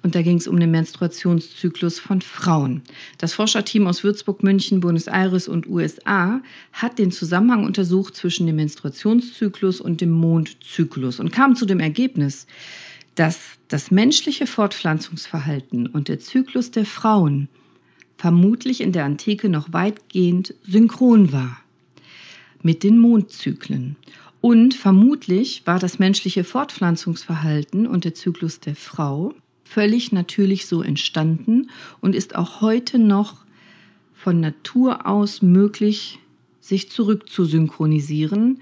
Und 0.08 0.16
da 0.16 0.22
ging 0.22 0.38
es 0.38 0.48
um 0.48 0.58
den 0.58 0.72
Menstruationszyklus 0.72 2.00
von 2.00 2.22
Frauen. 2.22 2.82
Das 3.18 3.34
Forscherteam 3.34 3.88
aus 3.88 4.06
Würzburg, 4.06 4.42
München, 4.42 4.80
Buenos 4.80 5.08
Aires 5.08 5.50
und 5.50 5.68
USA 5.68 6.40
hat 6.72 6.98
den 6.98 7.12
Zusammenhang 7.12 7.66
untersucht 7.66 8.16
zwischen 8.16 8.48
dem 8.48 8.56
Menstruationszyklus 8.56 9.82
und 9.82 10.00
dem 10.00 10.12
Mondzyklus 10.12 11.20
und 11.20 11.34
kam 11.34 11.58
zu 11.58 11.66
dem 11.66 11.82
Ergebnis, 11.82 12.48
dass 13.16 13.38
das 13.68 13.92
menschliche 13.92 14.48
Fortpflanzungsverhalten 14.48 15.88
und 15.88 16.08
der 16.08 16.22
Zyklus 16.22 16.72
der 16.72 16.86
Frauen 16.86 17.50
vermutlich 18.16 18.80
in 18.80 18.94
der 18.94 19.04
Antike 19.04 19.50
noch 19.50 19.74
weitgehend 19.74 20.54
synchron 20.64 21.34
war 21.34 21.60
mit 22.64 22.84
den 22.84 22.98
Mondzyklen. 22.98 23.98
Und 24.40 24.74
vermutlich 24.74 25.64
war 25.66 25.80
das 25.80 26.00
menschliche 26.00 26.46
Fortpflanzungsverhalten 26.46 27.86
und 27.86 28.06
der 28.06 28.14
Zyklus 28.14 28.62
der 28.62 28.78
Frau 28.78 29.34
völlig 29.68 30.12
natürlich 30.12 30.66
so 30.66 30.82
entstanden 30.82 31.70
und 32.02 32.16
ist 32.16 32.36
auch 32.36 32.62
heute 32.62 33.00
noch 33.00 33.46
von 34.14 34.40
Natur 34.40 35.06
aus 35.06 35.42
möglich, 35.42 36.20
sich 36.60 36.90
zurück 36.90 37.30
zu 37.30 37.46
synchronisieren, 37.46 38.60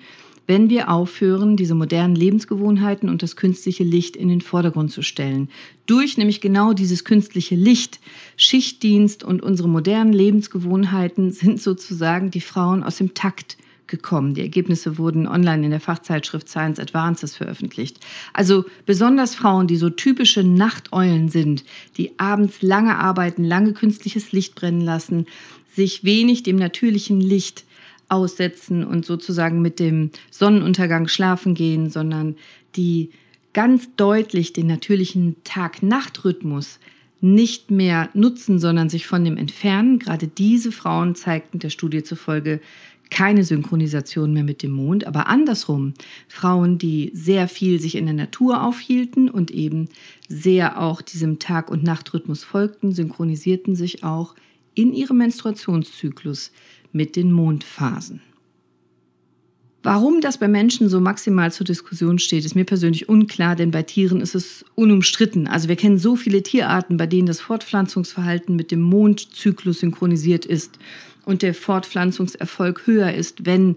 wenn 0.47 0.69
wir 0.69 0.89
aufhören, 0.89 1.57
diese 1.57 1.74
modernen 1.74 2.15
Lebensgewohnheiten 2.15 3.09
und 3.09 3.24
das 3.24 3.35
künstliche 3.35 3.83
Licht 3.83 4.15
in 4.15 4.29
den 4.29 4.41
Vordergrund 4.41 4.91
zu 4.91 5.01
stellen. 5.01 5.50
Durch 5.88 6.17
nämlich 6.17 6.39
genau 6.39 6.74
dieses 6.74 7.03
künstliche 7.03 7.55
Licht, 7.55 8.00
Schichtdienst 8.38 9.24
und 9.24 9.41
unsere 9.41 9.67
modernen 9.67 10.13
Lebensgewohnheiten 10.13 11.31
sind 11.31 11.59
sozusagen 11.62 12.29
die 12.29 12.41
Frauen 12.41 12.83
aus 12.83 12.97
dem 12.97 13.15
Takt 13.15 13.57
gekommen. 13.87 14.33
Die 14.33 14.41
Ergebnisse 14.41 14.97
wurden 14.97 15.27
online 15.27 15.65
in 15.65 15.71
der 15.71 15.79
Fachzeitschrift 15.79 16.49
Science 16.49 16.79
Advances 16.79 17.35
veröffentlicht. 17.35 17.99
Also 18.33 18.65
besonders 18.85 19.35
Frauen, 19.35 19.67
die 19.67 19.77
so 19.77 19.89
typische 19.89 20.43
Nachteulen 20.43 21.29
sind, 21.29 21.63
die 21.97 22.17
abends 22.19 22.61
lange 22.61 22.97
arbeiten, 22.97 23.43
lange 23.43 23.73
künstliches 23.73 24.31
Licht 24.31 24.55
brennen 24.55 24.81
lassen, 24.81 25.25
sich 25.73 26.03
wenig 26.03 26.43
dem 26.43 26.55
natürlichen 26.55 27.19
Licht 27.19 27.65
aussetzen 28.07 28.83
und 28.83 29.05
sozusagen 29.05 29.61
mit 29.61 29.79
dem 29.79 30.11
Sonnenuntergang 30.31 31.07
schlafen 31.07 31.53
gehen, 31.55 31.89
sondern 31.89 32.35
die 32.75 33.11
ganz 33.53 33.89
deutlich 33.95 34.53
den 34.53 34.67
natürlichen 34.67 35.37
Tag-Nacht-Rhythmus 35.43 36.79
nicht 37.21 37.71
mehr 37.71 38.09
nutzen, 38.13 38.59
sondern 38.59 38.89
sich 38.89 39.07
von 39.07 39.23
dem 39.23 39.37
entfernen. 39.37 39.99
Gerade 39.99 40.27
diese 40.27 40.71
Frauen 40.71 41.15
zeigten 41.15 41.59
der 41.59 41.69
Studie 41.69 42.03
zufolge 42.03 42.59
keine 43.09 43.43
Synchronisation 43.43 44.33
mehr 44.33 44.43
mit 44.43 44.63
dem 44.63 44.71
Mond, 44.71 45.05
aber 45.07 45.27
andersrum, 45.27 45.93
Frauen, 46.27 46.77
die 46.77 47.12
sehr 47.13 47.47
viel 47.47 47.79
sich 47.79 47.95
in 47.95 48.05
der 48.05 48.15
Natur 48.15 48.63
aufhielten 48.63 49.29
und 49.29 49.51
eben 49.51 49.89
sehr 50.27 50.81
auch 50.81 51.01
diesem 51.01 51.39
Tag- 51.39 51.69
und 51.69 51.83
Nachtrhythmus 51.83 52.43
folgten, 52.43 52.91
synchronisierten 52.91 53.75
sich 53.75 54.03
auch 54.03 54.35
in 54.74 54.93
ihrem 54.93 55.17
Menstruationszyklus 55.17 56.51
mit 56.91 57.15
den 57.15 57.31
Mondphasen. 57.31 58.21
Warum 59.85 60.19
das 60.19 60.39
bei 60.39 60.47
Menschen 60.47 60.89
so 60.89 60.99
maximal 60.99 61.51
zur 61.51 61.63
Diskussion 61.63 62.17
steht, 62.17 62.43
ist 62.43 62.55
mir 62.55 62.65
persönlich 62.65 63.07
unklar, 63.07 63.55
denn 63.55 63.69
bei 63.69 63.83
Tieren 63.83 64.19
ist 64.19 64.33
es 64.33 64.65
unumstritten. 64.73 65.45
Also 65.45 65.69
wir 65.69 65.75
kennen 65.75 65.99
so 65.99 66.15
viele 66.15 66.41
Tierarten, 66.41 66.97
bei 66.97 67.05
denen 67.05 67.27
das 67.27 67.39
Fortpflanzungsverhalten 67.39 68.55
mit 68.55 68.71
dem 68.71 68.81
Mondzyklus 68.81 69.81
synchronisiert 69.81 70.43
ist 70.47 70.79
und 71.23 71.43
der 71.43 71.53
Fortpflanzungserfolg 71.53 72.87
höher 72.87 73.13
ist, 73.13 73.45
wenn 73.45 73.75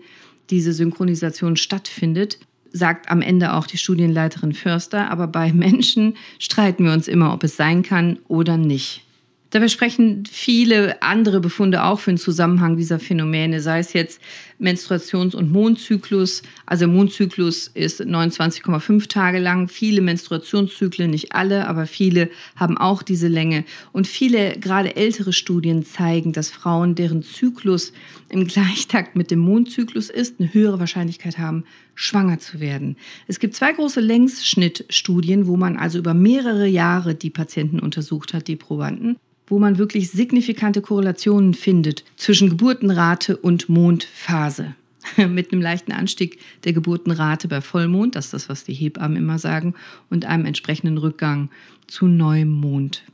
diese 0.48 0.72
Synchronisation 0.72 1.56
stattfindet, 1.56 2.38
sagt 2.72 3.10
am 3.10 3.20
Ende 3.20 3.52
auch 3.52 3.66
die 3.66 3.76
Studienleiterin 3.76 4.54
Förster. 4.54 5.10
Aber 5.10 5.26
bei 5.26 5.52
Menschen 5.52 6.16
streiten 6.38 6.86
wir 6.86 6.94
uns 6.94 7.06
immer, 7.06 7.34
ob 7.34 7.44
es 7.44 7.58
sein 7.58 7.82
kann 7.82 8.18
oder 8.28 8.56
nicht. 8.56 9.04
Dabei 9.50 9.69
sprechen 9.69 10.25
viele 10.31 11.02
andere 11.02 11.40
Befunde 11.40 11.85
auch 11.85 12.00
für 12.00 12.11
den 12.11 12.19
Zusammenhang 12.19 12.76
dieser 12.76 12.99
Phänomene, 12.99 13.62
sei 13.62 13.78
es 13.78 13.95
jetzt 13.95 14.21
Menstruations- 14.61 15.35
und 15.35 15.50
Mondzyklus. 15.50 16.43
Also 16.67 16.87
Mondzyklus 16.87 17.69
ist 17.69 18.02
29,5 18.02 19.09
Tage 19.09 19.38
lang. 19.38 19.69
Viele 19.69 20.02
Menstruationszyklen, 20.02 21.11
nicht 21.11 21.33
alle, 21.33 21.67
aber 21.67 21.87
viele 21.87 22.28
haben 22.57 22.76
auch 22.76 23.02
diese 23.02 23.28
Länge. 23.28 23.64
Und 23.93 24.07
viele, 24.07 24.59
gerade 24.59 24.97
ältere 24.97 25.33
Studien 25.33 25.83
zeigen, 25.83 26.33
dass 26.33 26.50
Frauen, 26.50 26.95
deren 26.95 27.23
Zyklus 27.23 27.95
im 28.28 28.47
Gleichtakt 28.47 29.17
mit 29.17 29.31
dem 29.31 29.38
Mondzyklus 29.38 30.11
ist, 30.11 30.40
eine 30.40 30.52
höhere 30.52 30.78
Wahrscheinlichkeit 30.78 31.38
haben, 31.38 31.64
schwanger 32.00 32.38
zu 32.38 32.61
werden. 32.61 32.97
Es 33.26 33.40
gibt 33.40 33.57
zwei 33.57 33.73
große 33.73 34.00
Längsschnittstudien, 34.00 35.49
wo 35.49 35.57
man 35.57 35.76
also 35.76 35.99
über 35.99 36.14
mehrere 36.14 36.67
Jahre 36.67 37.17
die 37.17 37.31
Patienten 37.31 37.81
untersucht 37.81 38.35
hat, 38.35 38.47
die 38.47 38.57
Probanden 38.57 39.17
wo 39.50 39.59
man 39.59 39.78
wirklich 39.78 40.11
signifikante 40.11 40.83
Korrelationen 40.83 41.55
findet 41.55 42.05
zwischen 42.17 42.50
Geburtenrate 42.50 43.35
und 43.35 43.71
Mondphase. 43.71 44.75
Mit 45.17 45.52
einem 45.52 45.62
leichten 45.62 45.93
Anstieg 45.93 46.38
der 46.64 46.75
Geburtenrate 46.75 47.49
bei 47.49 47.62
Vollmond, 47.62 48.14
das 48.14 48.26
ist 48.26 48.35
das, 48.35 48.49
was 48.49 48.64
die 48.64 48.75
Hebammen 48.75 49.17
immer 49.17 49.38
sagen, 49.38 49.75
und 50.11 50.26
einem 50.26 50.45
entsprechenden 50.45 50.99
Rückgang 50.99 51.49
zu 51.87 52.07
Neumond. 52.07 53.05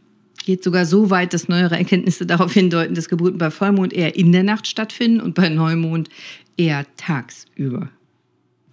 Geht 0.45 0.65
sogar 0.65 0.87
so 0.87 1.09
weit, 1.11 1.33
dass 1.33 1.49
neuere 1.49 1.79
Erkenntnisse 1.79 2.27
darauf 2.27 2.53
hindeuten, 2.53 2.95
dass 2.95 3.09
Geburten 3.09 3.39
bei 3.39 3.51
Vollmond 3.51 3.93
eher 3.93 4.17
in 4.17 4.33
der 4.33 4.43
Nacht 4.43 4.67
stattfinden 4.67 5.21
und 5.21 5.35
bei 5.35 5.49
Neumond 5.49 6.09
eher 6.57 6.85
tagsüber. 6.97 7.91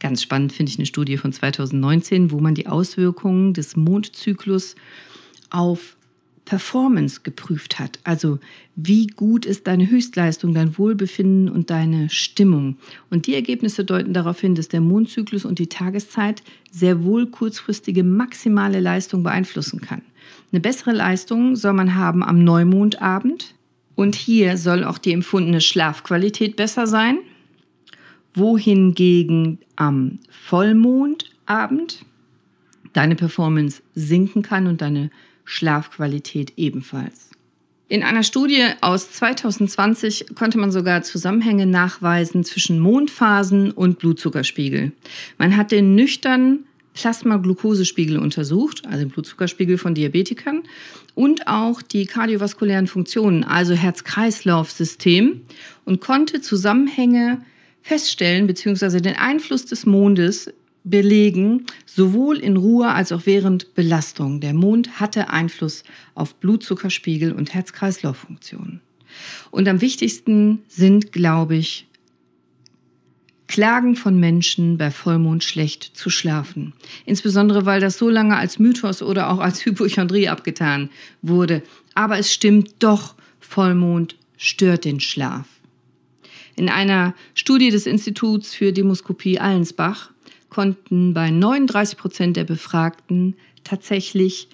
Ganz 0.01 0.23
spannend 0.23 0.51
finde 0.51 0.71
ich 0.71 0.79
eine 0.79 0.87
Studie 0.87 1.15
von 1.15 1.31
2019, 1.31 2.31
wo 2.31 2.39
man 2.39 2.55
die 2.55 2.65
Auswirkungen 2.65 3.53
des 3.53 3.75
Mondzyklus 3.75 4.73
auf 5.51 5.95
Performance 6.43 7.21
geprüft 7.21 7.77
hat. 7.77 7.99
Also 8.03 8.39
wie 8.75 9.05
gut 9.05 9.45
ist 9.45 9.67
deine 9.67 9.87
Höchstleistung, 9.87 10.55
dein 10.55 10.75
Wohlbefinden 10.75 11.49
und 11.49 11.69
deine 11.69 12.09
Stimmung. 12.09 12.77
Und 13.11 13.27
die 13.27 13.35
Ergebnisse 13.35 13.85
deuten 13.85 14.11
darauf 14.11 14.41
hin, 14.41 14.55
dass 14.55 14.69
der 14.69 14.81
Mondzyklus 14.81 15.45
und 15.45 15.59
die 15.59 15.67
Tageszeit 15.67 16.41
sehr 16.71 17.03
wohl 17.03 17.27
kurzfristige 17.27 18.03
maximale 18.03 18.79
Leistung 18.79 19.21
beeinflussen 19.21 19.81
kann. 19.81 20.01
Eine 20.51 20.61
bessere 20.61 20.93
Leistung 20.93 21.55
soll 21.55 21.73
man 21.73 21.93
haben 21.93 22.23
am 22.23 22.43
Neumondabend. 22.43 23.53
Und 23.93 24.15
hier 24.15 24.57
soll 24.57 24.83
auch 24.83 24.97
die 24.97 25.13
empfundene 25.13 25.61
Schlafqualität 25.61 26.55
besser 26.55 26.87
sein. 26.87 27.19
Wohingegen 28.33 29.59
am 29.75 30.19
Vollmondabend 30.29 32.05
deine 32.93 33.15
Performance 33.15 33.81
sinken 33.95 34.41
kann 34.41 34.67
und 34.67 34.81
deine 34.81 35.11
Schlafqualität 35.43 36.53
ebenfalls. 36.57 37.31
In 37.87 38.03
einer 38.03 38.23
Studie 38.23 38.63
aus 38.79 39.11
2020 39.11 40.27
konnte 40.35 40.57
man 40.57 40.71
sogar 40.71 41.03
Zusammenhänge 41.03 41.65
nachweisen 41.65 42.45
zwischen 42.45 42.79
Mondphasen 42.79 43.71
und 43.71 43.99
Blutzuckerspiegel. 43.99 44.93
Man 45.37 45.57
hat 45.57 45.71
den 45.73 45.95
nüchternen 45.95 46.65
Plasmaglukosespiegel 46.93 48.17
untersucht, 48.17 48.85
also 48.85 48.99
den 48.99 49.09
Blutzuckerspiegel 49.09 49.77
von 49.77 49.93
Diabetikern, 49.93 50.63
und 51.15 51.47
auch 51.47 51.81
die 51.81 52.05
kardiovaskulären 52.05 52.87
Funktionen, 52.87 53.43
also 53.43 53.73
Herz-Kreislauf-System, 53.73 55.41
und 55.83 55.99
konnte 55.99 56.39
Zusammenhänge 56.39 57.41
feststellen, 57.81 58.47
beziehungsweise 58.47 59.01
den 59.01 59.15
Einfluss 59.15 59.65
des 59.65 59.85
Mondes 59.85 60.51
belegen, 60.83 61.65
sowohl 61.85 62.37
in 62.37 62.57
Ruhe 62.57 62.89
als 62.89 63.11
auch 63.11 63.25
während 63.25 63.75
Belastung. 63.75 64.39
Der 64.39 64.53
Mond 64.53 64.99
hatte 64.99 65.29
Einfluss 65.29 65.83
auf 66.15 66.35
Blutzuckerspiegel 66.35 67.31
und 67.31 67.53
Herz-Kreislauf-Funktionen. 67.53 68.81
Und 69.51 69.67
am 69.67 69.81
wichtigsten 69.81 70.59
sind, 70.67 71.11
glaube 71.11 71.55
ich, 71.55 71.87
Klagen 73.47 73.97
von 73.97 74.17
Menschen 74.17 74.77
bei 74.77 74.91
Vollmond 74.91 75.43
schlecht 75.43 75.83
zu 75.83 76.09
schlafen. 76.09 76.71
Insbesondere 77.05 77.65
weil 77.65 77.81
das 77.81 77.97
so 77.97 78.09
lange 78.09 78.37
als 78.37 78.59
Mythos 78.59 79.01
oder 79.01 79.29
auch 79.29 79.39
als 79.39 79.65
Hypochondrie 79.65 80.29
abgetan 80.29 80.89
wurde. 81.21 81.61
Aber 81.93 82.17
es 82.17 82.31
stimmt 82.31 82.75
doch, 82.79 83.15
Vollmond 83.41 84.15
stört 84.37 84.85
den 84.85 85.01
Schlaf. 85.01 85.47
In 86.61 86.69
einer 86.69 87.15
Studie 87.33 87.71
des 87.71 87.87
Instituts 87.87 88.53
für 88.53 88.71
Demoskopie 88.71 89.39
Allensbach 89.39 90.11
konnten 90.51 91.11
bei 91.11 91.31
39 91.31 91.97
Prozent 91.97 92.37
der 92.37 92.43
Befragten 92.43 93.35
tatsächlich 93.63 94.47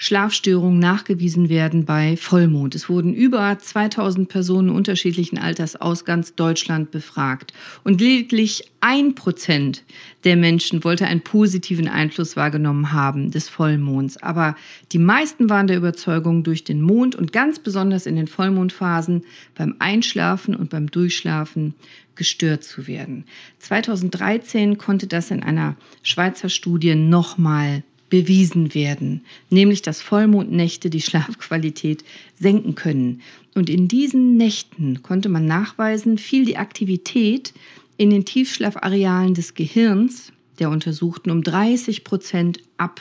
Schlafstörungen 0.00 0.78
nachgewiesen 0.78 1.48
werden 1.48 1.84
bei 1.84 2.16
Vollmond. 2.16 2.76
Es 2.76 2.88
wurden 2.88 3.12
über 3.12 3.58
2000 3.58 4.28
Personen 4.28 4.70
unterschiedlichen 4.70 5.38
Alters 5.38 5.74
aus 5.74 6.04
ganz 6.04 6.36
Deutschland 6.36 6.92
befragt. 6.92 7.52
Und 7.82 8.00
lediglich 8.00 8.70
ein 8.80 9.16
Prozent 9.16 9.82
der 10.22 10.36
Menschen 10.36 10.84
wollte 10.84 11.08
einen 11.08 11.22
positiven 11.22 11.88
Einfluss 11.88 12.36
wahrgenommen 12.36 12.92
haben 12.92 13.32
des 13.32 13.48
Vollmonds. 13.48 14.22
Aber 14.22 14.54
die 14.92 15.00
meisten 15.00 15.50
waren 15.50 15.66
der 15.66 15.76
Überzeugung, 15.76 16.44
durch 16.44 16.62
den 16.62 16.80
Mond 16.80 17.16
und 17.16 17.32
ganz 17.32 17.58
besonders 17.58 18.06
in 18.06 18.14
den 18.14 18.28
Vollmondphasen 18.28 19.24
beim 19.56 19.74
Einschlafen 19.80 20.54
und 20.54 20.70
beim 20.70 20.88
Durchschlafen 20.88 21.74
gestört 22.14 22.62
zu 22.62 22.86
werden. 22.86 23.24
2013 23.58 24.78
konnte 24.78 25.08
das 25.08 25.32
in 25.32 25.42
einer 25.42 25.74
Schweizer 26.02 26.48
Studie 26.48 26.94
nochmal 26.94 27.82
bewiesen 28.08 28.74
werden, 28.74 29.22
nämlich 29.50 29.82
dass 29.82 30.02
Vollmondnächte 30.02 30.90
die 30.90 31.02
Schlafqualität 31.02 32.04
senken 32.38 32.74
können. 32.74 33.22
Und 33.54 33.70
in 33.70 33.88
diesen 33.88 34.36
Nächten 34.36 35.02
konnte 35.02 35.28
man 35.28 35.46
nachweisen, 35.46 36.18
fiel 36.18 36.44
die 36.44 36.56
Aktivität 36.56 37.52
in 37.96 38.10
den 38.10 38.24
Tiefschlafarealen 38.24 39.34
des 39.34 39.54
Gehirns 39.54 40.32
der 40.58 40.70
Untersuchten 40.70 41.30
um 41.30 41.42
30 41.42 42.04
Prozent 42.04 42.60
ab. 42.76 43.00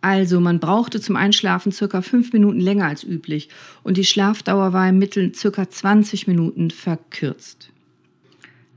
Also 0.00 0.40
man 0.40 0.60
brauchte 0.60 1.00
zum 1.00 1.16
Einschlafen 1.16 1.72
circa 1.72 2.02
fünf 2.02 2.32
Minuten 2.32 2.60
länger 2.60 2.86
als 2.86 3.02
üblich 3.02 3.48
und 3.82 3.96
die 3.96 4.04
Schlafdauer 4.04 4.72
war 4.72 4.88
im 4.88 4.98
Mittel 4.98 5.34
circa 5.34 5.68
20 5.68 6.28
Minuten 6.28 6.70
verkürzt. 6.70 7.70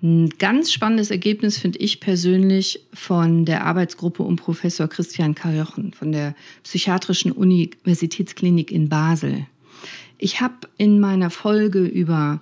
Ein 0.04 0.30
ganz 0.40 0.72
spannendes 0.72 1.12
Ergebnis 1.12 1.60
finde 1.60 1.78
ich 1.78 2.00
persönlich 2.00 2.84
von 2.92 3.46
der 3.46 3.66
Arbeitsgruppe 3.66 4.24
um 4.24 4.36
Professor 4.36 4.88
Christian 4.88 5.36
Karjochen 5.36 5.94
von 5.94 6.12
der 6.12 6.36
Psychiatrischen 6.64 7.32
Universitätsklinik 7.32 8.72
in 8.72 8.90
Basel. 8.90 9.46
Ich 10.18 10.42
habe 10.42 10.56
in 10.78 11.00
meiner 11.00 11.30
Folge 11.30 11.86
über 11.86 12.42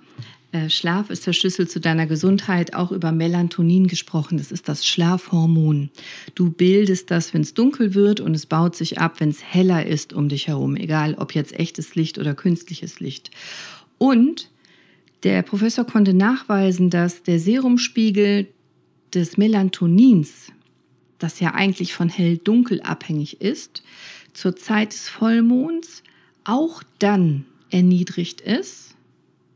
äh, 0.52 0.70
Schlaf 0.70 1.10
ist 1.10 1.26
der 1.26 1.34
Schlüssel 1.34 1.68
zu 1.68 1.80
deiner 1.80 2.06
Gesundheit 2.06 2.74
auch 2.74 2.92
über 2.92 3.12
Melatonin 3.12 3.86
gesprochen. 3.86 4.38
Das 4.38 4.50
ist 4.50 4.68
das 4.68 4.86
Schlafhormon. 4.86 5.90
Du 6.34 6.50
bildest 6.50 7.10
das, 7.10 7.34
wenn 7.34 7.42
es 7.42 7.54
dunkel 7.54 7.94
wird 7.94 8.20
und 8.20 8.34
es 8.34 8.46
baut 8.46 8.74
sich 8.74 8.98
ab, 8.98 9.20
wenn 9.20 9.28
es 9.28 9.44
heller 9.44 9.84
ist 9.84 10.12
um 10.12 10.28
dich 10.28 10.48
herum, 10.48 10.76
egal 10.76 11.14
ob 11.14 11.34
jetzt 11.34 11.52
echtes 11.52 11.94
Licht 11.94 12.18
oder 12.18 12.34
künstliches 12.34 13.00
Licht. 13.00 13.30
Und 13.98 14.48
der 15.22 15.42
Professor 15.42 15.84
konnte 15.84 16.14
nachweisen, 16.14 16.90
dass 16.90 17.22
der 17.22 17.38
Serumspiegel 17.38 18.48
des 19.14 19.36
Melatonins, 19.36 20.52
das 21.18 21.40
ja 21.40 21.54
eigentlich 21.54 21.92
von 21.94 22.08
hell-dunkel 22.08 22.80
abhängig 22.82 23.40
ist, 23.40 23.82
zur 24.32 24.56
Zeit 24.56 24.92
des 24.92 25.08
Vollmonds 25.08 26.02
auch 26.44 26.82
dann 26.98 27.44
erniedrigt 27.70 28.40
ist, 28.40 28.94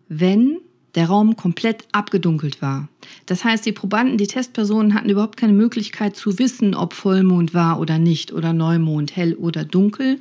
wenn 0.08 0.58
der 0.94 1.06
Raum 1.06 1.36
komplett 1.36 1.84
abgedunkelt 1.92 2.62
war. 2.62 2.88
Das 3.26 3.44
heißt, 3.44 3.66
die 3.66 3.72
Probanden, 3.72 4.18
die 4.18 4.26
Testpersonen 4.26 4.94
hatten 4.94 5.08
überhaupt 5.08 5.36
keine 5.36 5.52
Möglichkeit 5.52 6.16
zu 6.16 6.38
wissen, 6.38 6.74
ob 6.74 6.92
Vollmond 6.92 7.54
war 7.54 7.80
oder 7.80 7.98
nicht 7.98 8.32
oder 8.32 8.52
Neumond, 8.52 9.16
hell 9.16 9.34
oder 9.34 9.64
dunkel. 9.64 10.20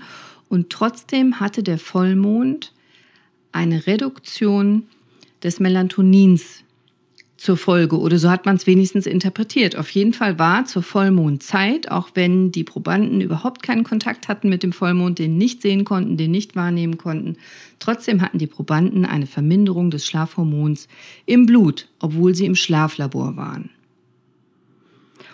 Und 0.49 0.69
trotzdem 0.71 1.39
hatte 1.39 1.61
der 1.61 1.77
Vollmond 1.77 2.73
eine 3.51 3.85
Reduktion 3.85 4.87
des 5.43 5.59
Melatonins 5.59 6.63
zur 7.43 7.57
Folge 7.57 7.99
oder 7.99 8.17
so 8.19 8.29
hat 8.29 8.45
man 8.45 8.55
es 8.55 8.67
wenigstens 8.67 9.05
interpretiert. 9.05 9.75
Auf 9.75 9.89
jeden 9.89 10.13
Fall 10.13 10.39
war 10.39 10.65
zur 10.65 10.81
Vollmondzeit, 10.81 11.91
auch 11.91 12.09
wenn 12.13 12.53
die 12.53 12.63
Probanden 12.63 13.19
überhaupt 13.19 13.61
keinen 13.61 13.83
Kontakt 13.83 14.29
hatten 14.29 14.47
mit 14.47 14.63
dem 14.63 14.71
Vollmond, 14.71 15.19
den 15.19 15.37
nicht 15.37 15.61
sehen 15.61 15.83
konnten, 15.83 16.15
den 16.15 16.31
nicht 16.31 16.55
wahrnehmen 16.55 16.97
konnten, 16.97 17.35
trotzdem 17.79 18.21
hatten 18.21 18.37
die 18.37 18.47
Probanden 18.47 19.05
eine 19.05 19.27
Verminderung 19.27 19.91
des 19.91 20.05
Schlafhormons 20.05 20.87
im 21.25 21.45
Blut, 21.45 21.89
obwohl 21.99 22.33
sie 22.33 22.45
im 22.45 22.55
Schlaflabor 22.55 23.35
waren. 23.35 23.69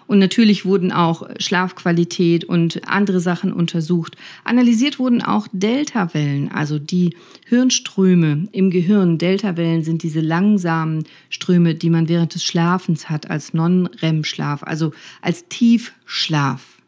Und 0.09 0.17
natürlich 0.17 0.65
wurden 0.65 0.91
auch 0.91 1.29
Schlafqualität 1.37 2.43
und 2.43 2.81
andere 2.89 3.19
Sachen 3.19 3.53
untersucht. 3.53 4.17
Analysiert 4.43 4.97
wurden 4.97 5.21
auch 5.21 5.47
Deltawellen, 5.51 6.51
also 6.51 6.79
die 6.79 7.15
Hirnströme 7.45 8.47
im 8.51 8.71
Gehirn. 8.71 9.19
Deltawellen 9.19 9.83
sind 9.83 10.01
diese 10.01 10.21
langsamen 10.21 11.03
Ströme, 11.29 11.75
die 11.75 11.91
man 11.91 12.09
während 12.09 12.33
des 12.33 12.43
Schlafens 12.43 13.11
hat, 13.11 13.29
als 13.29 13.53
Non-REM-Schlaf, 13.53 14.63
also 14.63 14.93
als 15.21 15.47
Tiefschlaf. 15.47 16.79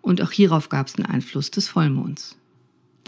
Und 0.00 0.20
auch 0.20 0.32
hierauf 0.32 0.68
gab 0.68 0.88
es 0.88 0.96
einen 0.96 1.06
Einfluss 1.06 1.52
des 1.52 1.68
Vollmonds. 1.68 2.37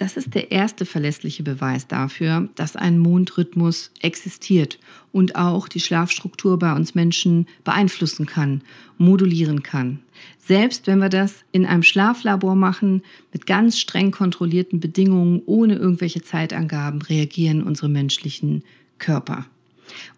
Das 0.01 0.17
ist 0.17 0.35
der 0.35 0.51
erste 0.51 0.87
verlässliche 0.87 1.43
Beweis 1.43 1.87
dafür, 1.87 2.49
dass 2.55 2.75
ein 2.75 2.99
Mondrhythmus 2.99 3.91
existiert 4.01 4.79
und 5.13 5.37
auch 5.37 5.69
die 5.69 5.79
Schlafstruktur 5.79 6.59
bei 6.59 6.75
uns 6.75 6.95
Menschen 6.95 7.47
beeinflussen 7.65 8.25
kann, 8.25 8.63
modulieren 8.97 9.63
kann. 9.63 9.99
Selbst 10.39 10.87
wenn 10.87 11.01
wir 11.01 11.11
das 11.11 11.45
in 11.53 11.67
einem 11.67 11.83
Schlaflabor 11.83 12.57
machen, 12.57 13.03
mit 13.35 13.47
ganz 13.47 13.79
streng 13.79 14.11
kontrollierten 14.11 14.81
Bedingungen, 14.81 15.43
ohne 15.45 15.75
irgendwelche 15.75 16.23
Zeitangaben, 16.23 17.03
reagieren 17.03 17.63
unsere 17.63 17.91
menschlichen 17.91 18.65
Körper. 18.97 19.45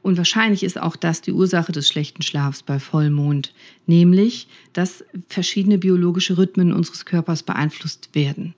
Und 0.00 0.16
wahrscheinlich 0.16 0.62
ist 0.62 0.80
auch 0.80 0.94
das 0.94 1.22
die 1.22 1.32
Ursache 1.32 1.72
des 1.72 1.88
schlechten 1.88 2.22
Schlafs 2.22 2.62
bei 2.62 2.78
Vollmond, 2.78 3.52
nämlich 3.88 4.46
dass 4.74 5.04
verschiedene 5.26 5.78
biologische 5.78 6.38
Rhythmen 6.38 6.72
unseres 6.72 7.04
Körpers 7.04 7.42
beeinflusst 7.42 8.10
werden. 8.12 8.54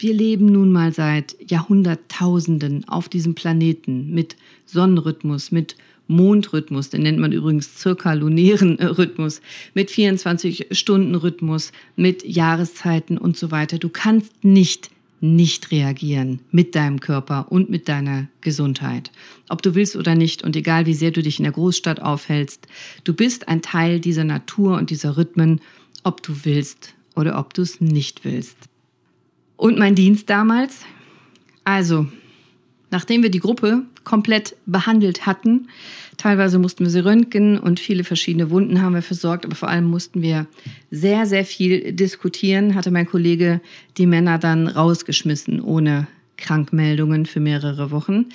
Wir 0.00 0.14
leben 0.14 0.46
nun 0.46 0.70
mal 0.70 0.92
seit 0.92 1.36
Jahrhunderttausenden 1.50 2.86
auf 2.88 3.08
diesem 3.08 3.34
Planeten 3.34 4.14
mit 4.14 4.36
Sonnenrhythmus, 4.64 5.50
mit 5.50 5.74
Mondrhythmus, 6.06 6.88
den 6.88 7.02
nennt 7.02 7.18
man 7.18 7.32
übrigens 7.32 7.74
zirkalunären 7.74 8.76
Rhythmus, 8.76 9.40
mit 9.74 9.90
24-Stunden-Rhythmus, 9.90 11.72
mit 11.96 12.24
Jahreszeiten 12.24 13.18
und 13.18 13.36
so 13.36 13.50
weiter. 13.50 13.78
Du 13.78 13.88
kannst 13.88 14.44
nicht 14.44 14.90
nicht 15.20 15.72
reagieren 15.72 16.38
mit 16.52 16.76
deinem 16.76 17.00
Körper 17.00 17.50
und 17.50 17.70
mit 17.70 17.88
deiner 17.88 18.28
Gesundheit. 18.40 19.10
Ob 19.48 19.62
du 19.62 19.74
willst 19.74 19.96
oder 19.96 20.14
nicht 20.14 20.44
und 20.44 20.54
egal 20.54 20.86
wie 20.86 20.94
sehr 20.94 21.10
du 21.10 21.22
dich 21.22 21.40
in 21.40 21.42
der 21.42 21.52
Großstadt 21.52 22.00
aufhältst, 22.00 22.68
du 23.02 23.14
bist 23.14 23.48
ein 23.48 23.60
Teil 23.60 23.98
dieser 23.98 24.22
Natur 24.22 24.76
und 24.76 24.90
dieser 24.90 25.16
Rhythmen, 25.16 25.60
ob 26.04 26.22
du 26.22 26.44
willst 26.44 26.94
oder 27.16 27.36
ob 27.36 27.52
du 27.52 27.62
es 27.62 27.80
nicht 27.80 28.24
willst. 28.24 28.68
Und 29.58 29.76
mein 29.76 29.96
Dienst 29.96 30.30
damals? 30.30 30.86
Also, 31.64 32.06
nachdem 32.90 33.24
wir 33.24 33.30
die 33.30 33.40
Gruppe 33.40 33.82
komplett 34.04 34.56
behandelt 34.66 35.26
hatten, 35.26 35.68
teilweise 36.16 36.60
mussten 36.60 36.84
wir 36.84 36.90
sie 36.90 37.04
röntgen 37.04 37.58
und 37.58 37.80
viele 37.80 38.04
verschiedene 38.04 38.50
Wunden 38.50 38.80
haben 38.80 38.94
wir 38.94 39.02
versorgt, 39.02 39.44
aber 39.44 39.56
vor 39.56 39.68
allem 39.68 39.84
mussten 39.84 40.22
wir 40.22 40.46
sehr, 40.92 41.26
sehr 41.26 41.44
viel 41.44 41.92
diskutieren, 41.92 42.76
hatte 42.76 42.92
mein 42.92 43.06
Kollege 43.06 43.60
die 43.98 44.06
Männer 44.06 44.38
dann 44.38 44.68
rausgeschmissen 44.68 45.60
ohne 45.60 46.06
Krankmeldungen 46.36 47.26
für 47.26 47.40
mehrere 47.40 47.90
Wochen 47.90 48.26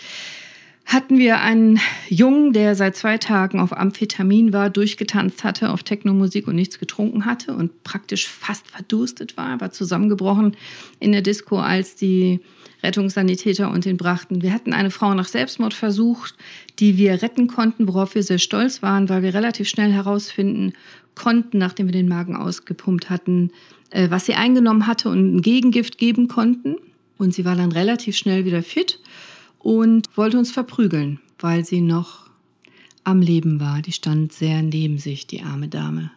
hatten 0.85 1.17
wir 1.17 1.39
einen 1.39 1.79
Jungen, 2.09 2.53
der 2.53 2.75
seit 2.75 2.95
zwei 2.95 3.17
Tagen 3.17 3.59
auf 3.59 3.75
Amphetamin 3.75 4.53
war, 4.53 4.69
durchgetanzt 4.69 5.43
hatte, 5.43 5.71
auf 5.71 5.83
Technomusik 5.83 6.47
und 6.47 6.55
nichts 6.55 6.77
getrunken 6.77 7.25
hatte 7.25 7.55
und 7.55 7.83
praktisch 7.83 8.27
fast 8.27 8.67
verdurstet 8.67 9.37
war, 9.37 9.59
war 9.61 9.71
zusammengebrochen 9.71 10.57
in 10.99 11.13
der 11.13 11.21
Disco, 11.21 11.57
als 11.57 11.95
die 11.95 12.41
Rettungssanitäter 12.83 13.71
und 13.71 13.85
ihn 13.85 13.95
brachten. 13.95 14.41
Wir 14.41 14.51
hatten 14.51 14.73
eine 14.73 14.91
Frau 14.91 15.13
nach 15.13 15.27
Selbstmord 15.27 15.73
versucht, 15.73 16.35
die 16.79 16.97
wir 16.97 17.21
retten 17.21 17.47
konnten, 17.47 17.87
worauf 17.87 18.13
wir 18.13 18.23
sehr 18.23 18.39
stolz 18.39 18.81
waren, 18.81 19.07
weil 19.07 19.23
wir 19.23 19.33
relativ 19.33 19.69
schnell 19.69 19.91
herausfinden 19.91 20.73
konnten, 21.15 21.57
nachdem 21.57 21.87
wir 21.87 21.93
den 21.93 22.09
Magen 22.09 22.35
ausgepumpt 22.35 23.09
hatten, 23.09 23.51
äh, 23.89 24.09
was 24.09 24.25
sie 24.25 24.33
eingenommen 24.33 24.85
hatte 24.85 25.09
und 25.09 25.37
ein 25.37 25.41
Gegengift 25.41 25.97
geben 25.97 26.27
konnten. 26.27 26.75
Und 27.17 27.33
sie 27.33 27.45
war 27.45 27.55
dann 27.55 27.71
relativ 27.71 28.17
schnell 28.17 28.43
wieder 28.43 28.63
fit 28.63 28.99
und 29.63 30.15
wollte 30.15 30.37
uns 30.37 30.51
verprügeln, 30.51 31.19
weil 31.39 31.65
sie 31.65 31.81
noch 31.81 32.29
am 33.03 33.21
Leben 33.21 33.59
war. 33.59 33.81
Die 33.81 33.93
stand 33.93 34.31
sehr 34.33 34.61
neben 34.61 34.99
sich, 34.99 35.25
die 35.25 35.41
arme 35.41 35.69
Dame. 35.69 36.11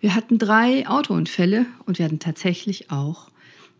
Wir 0.00 0.14
hatten 0.14 0.38
drei 0.38 0.88
Autounfälle 0.88 1.66
und 1.84 1.98
wir 1.98 2.06
hatten 2.06 2.20
tatsächlich 2.20 2.90
auch 2.90 3.30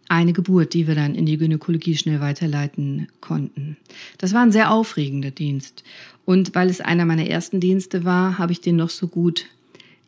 eine 0.09 0.33
Geburt, 0.33 0.75
die 0.75 0.87
wir 0.87 0.95
dann 0.95 1.15
in 1.15 1.27
die 1.27 1.37
Gynäkologie 1.37 1.97
schnell 1.97 2.21
weiterleiten 2.21 3.09
konnten. 3.21 3.77
Das 4.19 4.35
war 4.35 4.43
ein 4.43 4.53
sehr 4.53 4.71
aufregender 4.71 5.31
Dienst. 5.31 5.85
Und 6.25 6.55
weil 6.55 6.69
es 6.69 6.81
einer 6.81 7.05
meiner 7.05 7.27
ersten 7.27 7.61
Dienste 7.61 8.05
war, 8.05 8.39
habe 8.39 8.53
ich 8.53 8.61
den 8.61 8.77
noch 8.77 8.91
so 8.91 9.09
gut 9.09 9.47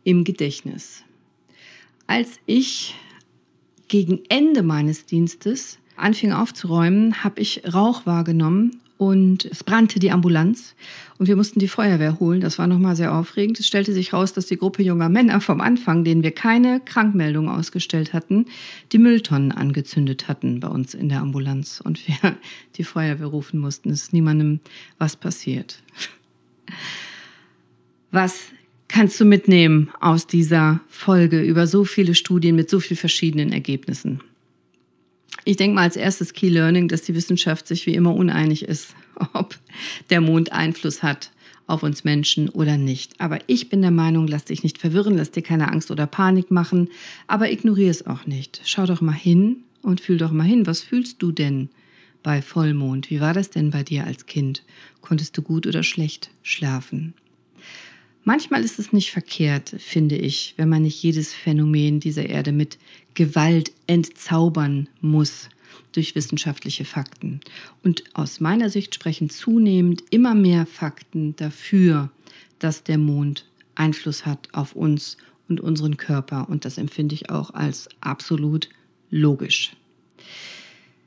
im 0.04 0.24
Gedächtnis. 0.24 1.04
Als 2.06 2.38
ich 2.46 2.94
gegen 3.88 4.20
Ende 4.28 4.62
meines 4.62 5.06
Dienstes 5.06 5.78
anfing 5.96 6.32
aufzuräumen, 6.32 7.22
habe 7.24 7.40
ich 7.40 7.62
Rauch 7.72 8.06
wahrgenommen 8.06 8.80
und 8.98 9.44
es 9.44 9.62
brannte 9.62 10.00
die 10.00 10.10
Ambulanz 10.10 10.74
und 11.18 11.28
wir 11.28 11.36
mussten 11.36 11.60
die 11.60 11.68
Feuerwehr 11.68 12.18
holen. 12.18 12.40
Das 12.40 12.58
war 12.58 12.66
nochmal 12.66 12.96
sehr 12.96 13.14
aufregend. 13.14 13.58
Es 13.60 13.66
stellte 13.66 13.92
sich 13.92 14.12
raus, 14.12 14.32
dass 14.32 14.46
die 14.46 14.56
Gruppe 14.56 14.82
junger 14.82 15.08
Männer 15.08 15.40
vom 15.40 15.60
Anfang, 15.60 16.02
denen 16.02 16.24
wir 16.24 16.32
keine 16.32 16.80
Krankmeldung 16.80 17.48
ausgestellt 17.48 18.12
hatten, 18.12 18.46
die 18.90 18.98
Mülltonnen 18.98 19.52
angezündet 19.52 20.26
hatten 20.26 20.58
bei 20.58 20.68
uns 20.68 20.94
in 20.94 21.08
der 21.08 21.20
Ambulanz 21.20 21.80
und 21.82 22.06
wir 22.08 22.36
die 22.76 22.84
Feuerwehr 22.84 23.28
rufen 23.28 23.60
mussten. 23.60 23.90
Es 23.90 24.02
ist 24.02 24.12
niemandem 24.12 24.58
was 24.98 25.14
passiert. 25.14 25.80
Was 28.10 28.40
kannst 28.88 29.20
du 29.20 29.24
mitnehmen 29.24 29.90
aus 30.00 30.26
dieser 30.26 30.80
Folge 30.88 31.40
über 31.40 31.68
so 31.68 31.84
viele 31.84 32.16
Studien 32.16 32.56
mit 32.56 32.68
so 32.68 32.80
vielen 32.80 32.98
verschiedenen 32.98 33.52
Ergebnissen? 33.52 34.22
Ich 35.48 35.56
denke 35.56 35.76
mal 35.76 35.84
als 35.84 35.96
erstes 35.96 36.34
Key 36.34 36.50
Learning, 36.50 36.88
dass 36.88 37.00
die 37.00 37.14
Wissenschaft 37.14 37.66
sich 37.66 37.86
wie 37.86 37.94
immer 37.94 38.14
uneinig 38.14 38.66
ist, 38.66 38.94
ob 39.32 39.58
der 40.10 40.20
Mond 40.20 40.52
Einfluss 40.52 41.02
hat 41.02 41.30
auf 41.66 41.82
uns 41.82 42.04
Menschen 42.04 42.50
oder 42.50 42.76
nicht. 42.76 43.18
Aber 43.18 43.38
ich 43.46 43.70
bin 43.70 43.80
der 43.80 43.90
Meinung, 43.90 44.26
lass 44.26 44.44
dich 44.44 44.62
nicht 44.62 44.76
verwirren, 44.76 45.16
lass 45.16 45.30
dir 45.30 45.40
keine 45.40 45.72
Angst 45.72 45.90
oder 45.90 46.06
Panik 46.06 46.50
machen, 46.50 46.90
aber 47.28 47.50
ignoriere 47.50 47.88
es 47.88 48.06
auch 48.06 48.26
nicht. 48.26 48.60
Schau 48.66 48.84
doch 48.84 49.00
mal 49.00 49.12
hin 49.12 49.64
und 49.80 50.02
fühl 50.02 50.18
doch 50.18 50.32
mal 50.32 50.44
hin, 50.44 50.66
was 50.66 50.82
fühlst 50.82 51.22
du 51.22 51.32
denn 51.32 51.70
bei 52.22 52.42
Vollmond? 52.42 53.08
Wie 53.08 53.22
war 53.22 53.32
das 53.32 53.48
denn 53.48 53.70
bei 53.70 53.82
dir 53.82 54.04
als 54.04 54.26
Kind? 54.26 54.64
Konntest 55.00 55.34
du 55.38 55.40
gut 55.40 55.66
oder 55.66 55.82
schlecht 55.82 56.28
schlafen? 56.42 57.14
Manchmal 58.24 58.62
ist 58.62 58.78
es 58.78 58.92
nicht 58.92 59.10
verkehrt, 59.10 59.74
finde 59.78 60.16
ich, 60.16 60.54
wenn 60.56 60.68
man 60.68 60.82
nicht 60.82 61.02
jedes 61.02 61.32
Phänomen 61.32 62.00
dieser 62.00 62.28
Erde 62.28 62.52
mit 62.52 62.78
Gewalt 63.14 63.72
entzaubern 63.86 64.88
muss 65.00 65.48
durch 65.92 66.14
wissenschaftliche 66.14 66.84
Fakten. 66.84 67.40
Und 67.82 68.04
aus 68.14 68.40
meiner 68.40 68.70
Sicht 68.70 68.94
sprechen 68.94 69.30
zunehmend 69.30 70.04
immer 70.10 70.34
mehr 70.34 70.66
Fakten 70.66 71.34
dafür, 71.36 72.10
dass 72.58 72.84
der 72.84 72.98
Mond 72.98 73.46
Einfluss 73.74 74.26
hat 74.26 74.48
auf 74.52 74.74
uns 74.74 75.16
und 75.48 75.60
unseren 75.60 75.96
Körper. 75.96 76.48
Und 76.48 76.64
das 76.64 76.78
empfinde 76.78 77.14
ich 77.14 77.30
auch 77.30 77.54
als 77.54 77.88
absolut 78.00 78.68
logisch. 79.10 79.72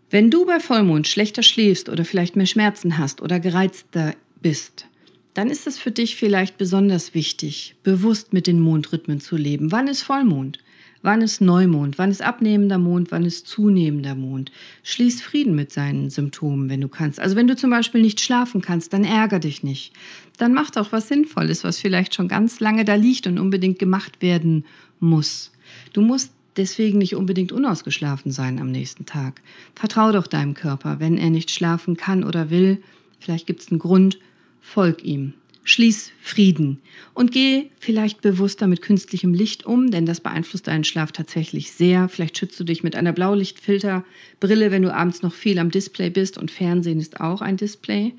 Wenn 0.10 0.30
du 0.30 0.46
bei 0.46 0.60
Vollmond 0.60 1.08
schlechter 1.08 1.44
schläfst 1.44 1.88
oder 1.88 2.04
vielleicht 2.04 2.36
mehr 2.36 2.46
Schmerzen 2.46 2.98
hast 2.98 3.22
oder 3.22 3.40
gereizter 3.40 4.16
bist, 4.42 4.88
dann 5.34 5.50
ist 5.50 5.68
es 5.68 5.78
für 5.78 5.92
dich 5.92 6.16
vielleicht 6.16 6.58
besonders 6.58 7.14
wichtig, 7.14 7.76
bewusst 7.84 8.34
mit 8.34 8.48
den 8.48 8.60
Mondrhythmen 8.60 9.22
zu 9.22 9.38
leben. 9.38 9.72
Wann 9.72 9.88
ist 9.88 10.02
Vollmond? 10.02 10.60
Wann 11.04 11.22
ist 11.22 11.42
Neumond? 11.42 11.98
Wann 11.98 12.12
ist 12.12 12.22
abnehmender 12.22 12.78
Mond? 12.78 13.12
Wann 13.12 13.26
ist 13.26 13.48
zunehmender 13.48 14.14
Mond? 14.14 14.52
Schließ 14.84 15.22
Frieden 15.22 15.56
mit 15.56 15.72
seinen 15.72 16.12
Symptomen, 16.12 16.70
wenn 16.70 16.82
du 16.82 16.90
kannst. 16.90 17.20
Also 17.20 17.36
wenn 17.36 17.48
du 17.48 17.56
zum 17.56 17.72
Beispiel 17.72 18.02
nicht 18.02 18.22
schlafen 18.22 18.62
kannst, 18.62 18.94
dann 18.94 19.04
ärger 19.04 19.40
dich 19.40 19.64
nicht. 19.64 19.94
Dann 20.38 20.54
mach 20.54 20.70
doch 20.70 20.92
was 20.92 21.08
Sinnvolles, 21.08 21.64
was 21.64 21.80
vielleicht 21.80 22.14
schon 22.14 22.28
ganz 22.28 22.60
lange 22.60 22.86
da 22.86 22.96
liegt 22.96 23.26
und 23.26 23.40
unbedingt 23.40 23.80
gemacht 23.80 24.22
werden 24.22 24.66
muss. 25.00 25.52
Du 25.94 26.02
musst 26.02 26.34
deswegen 26.58 27.00
nicht 27.00 27.16
unbedingt 27.16 27.52
unausgeschlafen 27.52 28.32
sein 28.32 28.60
am 28.60 28.70
nächsten 28.70 29.06
Tag. 29.06 29.42
Vertrau 29.74 30.12
doch 30.12 30.28
deinem 30.28 30.54
Körper, 30.54 31.00
wenn 31.00 31.18
er 31.18 31.32
nicht 31.32 31.50
schlafen 31.50 31.98
kann 31.98 32.24
oder 32.24 32.52
will. 32.52 32.84
Vielleicht 33.20 33.48
gibt 33.48 33.62
es 33.62 33.72
einen 33.72 33.80
Grund, 33.80 34.20
folg 34.62 35.04
ihm. 35.04 35.34
Schließ 35.64 36.12
Frieden 36.22 36.82
und 37.14 37.32
geh 37.32 37.70
vielleicht 37.80 38.22
bewusster 38.22 38.66
mit 38.66 38.82
künstlichem 38.82 39.34
Licht 39.34 39.64
um, 39.66 39.92
denn 39.92 40.08
das 40.08 40.20
beeinflusst 40.20 40.68
deinen 40.68 40.84
Schlaf 40.84 41.12
tatsächlich 41.12 41.72
sehr. 41.72 42.10
Vielleicht 42.10 42.38
schützt 42.38 42.60
du 42.60 42.64
dich 42.64 42.82
mit 42.82 42.96
einer 42.96 43.14
Blaulichtfilterbrille, 43.14 44.72
wenn 44.72 44.82
du 44.82 44.94
abends 44.94 45.22
noch 45.22 45.34
viel 45.34 45.60
am 45.60 45.70
Display 45.70 46.10
bist 46.10 46.40
und 46.40 46.50
Fernsehen 46.50 47.00
ist 47.00 47.22
auch 47.22 47.42
ein 47.42 47.58
Display. 47.58 48.14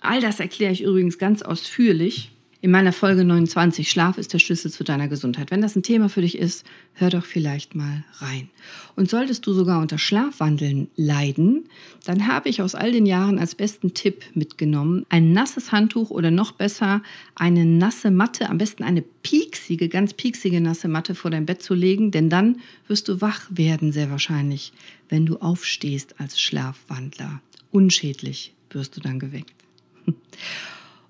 All 0.00 0.20
das 0.20 0.38
erkläre 0.38 0.72
ich 0.72 0.82
übrigens 0.82 1.18
ganz 1.18 1.42
ausführlich 1.42 2.30
in 2.60 2.72
meiner 2.72 2.92
Folge 2.92 3.24
29 3.24 3.88
Schlaf 3.88 4.18
ist 4.18 4.32
der 4.32 4.40
Schlüssel 4.40 4.72
zu 4.72 4.82
deiner 4.82 5.06
Gesundheit. 5.06 5.52
Wenn 5.52 5.62
das 5.62 5.76
ein 5.76 5.84
Thema 5.84 6.08
für 6.08 6.22
dich 6.22 6.36
ist, 6.36 6.66
hör 6.94 7.08
doch 7.08 7.24
vielleicht 7.24 7.76
mal 7.76 8.04
rein. 8.18 8.50
Und 8.96 9.08
solltest 9.08 9.46
du 9.46 9.52
sogar 9.52 9.80
unter 9.80 9.96
Schlafwandeln 9.96 10.88
leiden, 10.96 11.68
dann 12.04 12.26
habe 12.26 12.48
ich 12.48 12.60
aus 12.60 12.74
all 12.74 12.90
den 12.90 13.06
Jahren 13.06 13.38
als 13.38 13.54
besten 13.54 13.94
Tipp 13.94 14.24
mitgenommen, 14.34 15.06
ein 15.08 15.32
nasses 15.32 15.70
Handtuch 15.70 16.10
oder 16.10 16.32
noch 16.32 16.50
besser 16.50 17.00
eine 17.36 17.64
nasse 17.64 18.10
Matte, 18.10 18.48
am 18.48 18.58
besten 18.58 18.82
eine 18.82 19.02
pieksige, 19.02 19.88
ganz 19.88 20.14
pieksige 20.14 20.60
nasse 20.60 20.88
Matte 20.88 21.14
vor 21.14 21.30
dein 21.30 21.46
Bett 21.46 21.62
zu 21.62 21.74
legen, 21.74 22.10
denn 22.10 22.28
dann 22.28 22.58
wirst 22.88 23.06
du 23.06 23.20
wach 23.20 23.46
werden 23.50 23.92
sehr 23.92 24.10
wahrscheinlich, 24.10 24.72
wenn 25.08 25.26
du 25.26 25.36
aufstehst 25.36 26.16
als 26.18 26.40
Schlafwandler. 26.40 27.40
Unschädlich 27.70 28.52
wirst 28.70 28.96
du 28.96 29.00
dann 29.00 29.20
geweckt. 29.20 29.54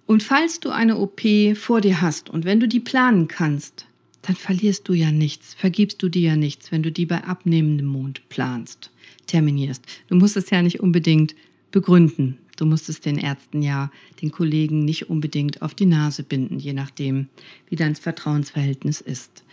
Und 0.09 0.23
falls 0.23 0.59
du 0.59 0.71
eine 0.71 0.97
OP 0.97 1.21
vor 1.55 1.83
dir 1.83 2.01
hast 2.01 2.31
und 2.31 2.47
wenn 2.47 2.61
du 2.61 2.67
die 2.67 2.81
planen 2.81 3.29
kannst, 3.29 3.85
dann 4.23 4.37
verlierst 4.37 4.89
du 4.89 4.95
ja 4.95 5.13
nichts, 5.13 5.53
vergibst 5.53 6.03
du 6.03 6.09
dir 6.09 6.31
ja 6.31 6.37
nichts, 6.37 6.73
wenn 6.73 6.83
du 6.83 6.91
die 6.91 7.05
bei 7.05 7.25
abnehmendem 7.25 7.87
Mond 7.87 8.27
planst, 8.31 8.91
terminierst. 9.27 9.85
Du 10.09 10.15
musst 10.15 10.39
es 10.39 10.49
ja 10.49 10.63
nicht 10.63 10.81
unbedingt 10.81 11.35
begründen. 11.73 12.39
Du 12.57 12.65
musst 12.65 12.89
es 12.89 13.03
den 13.03 13.19
Ärzten 13.19 13.61
ja, 13.61 13.93
den 14.23 14.31
Kollegen 14.31 14.87
nicht 14.87 15.11
unbedingt 15.11 15.61
auf 15.61 15.75
die 15.75 15.85
Nase 15.85 16.23
binden, 16.23 16.59
je 16.59 16.73
nachdem, 16.73 17.29
wie 17.69 17.77
dein 17.77 17.95
Vertrauensverhältnis 17.95 19.03
ist. 19.03 19.45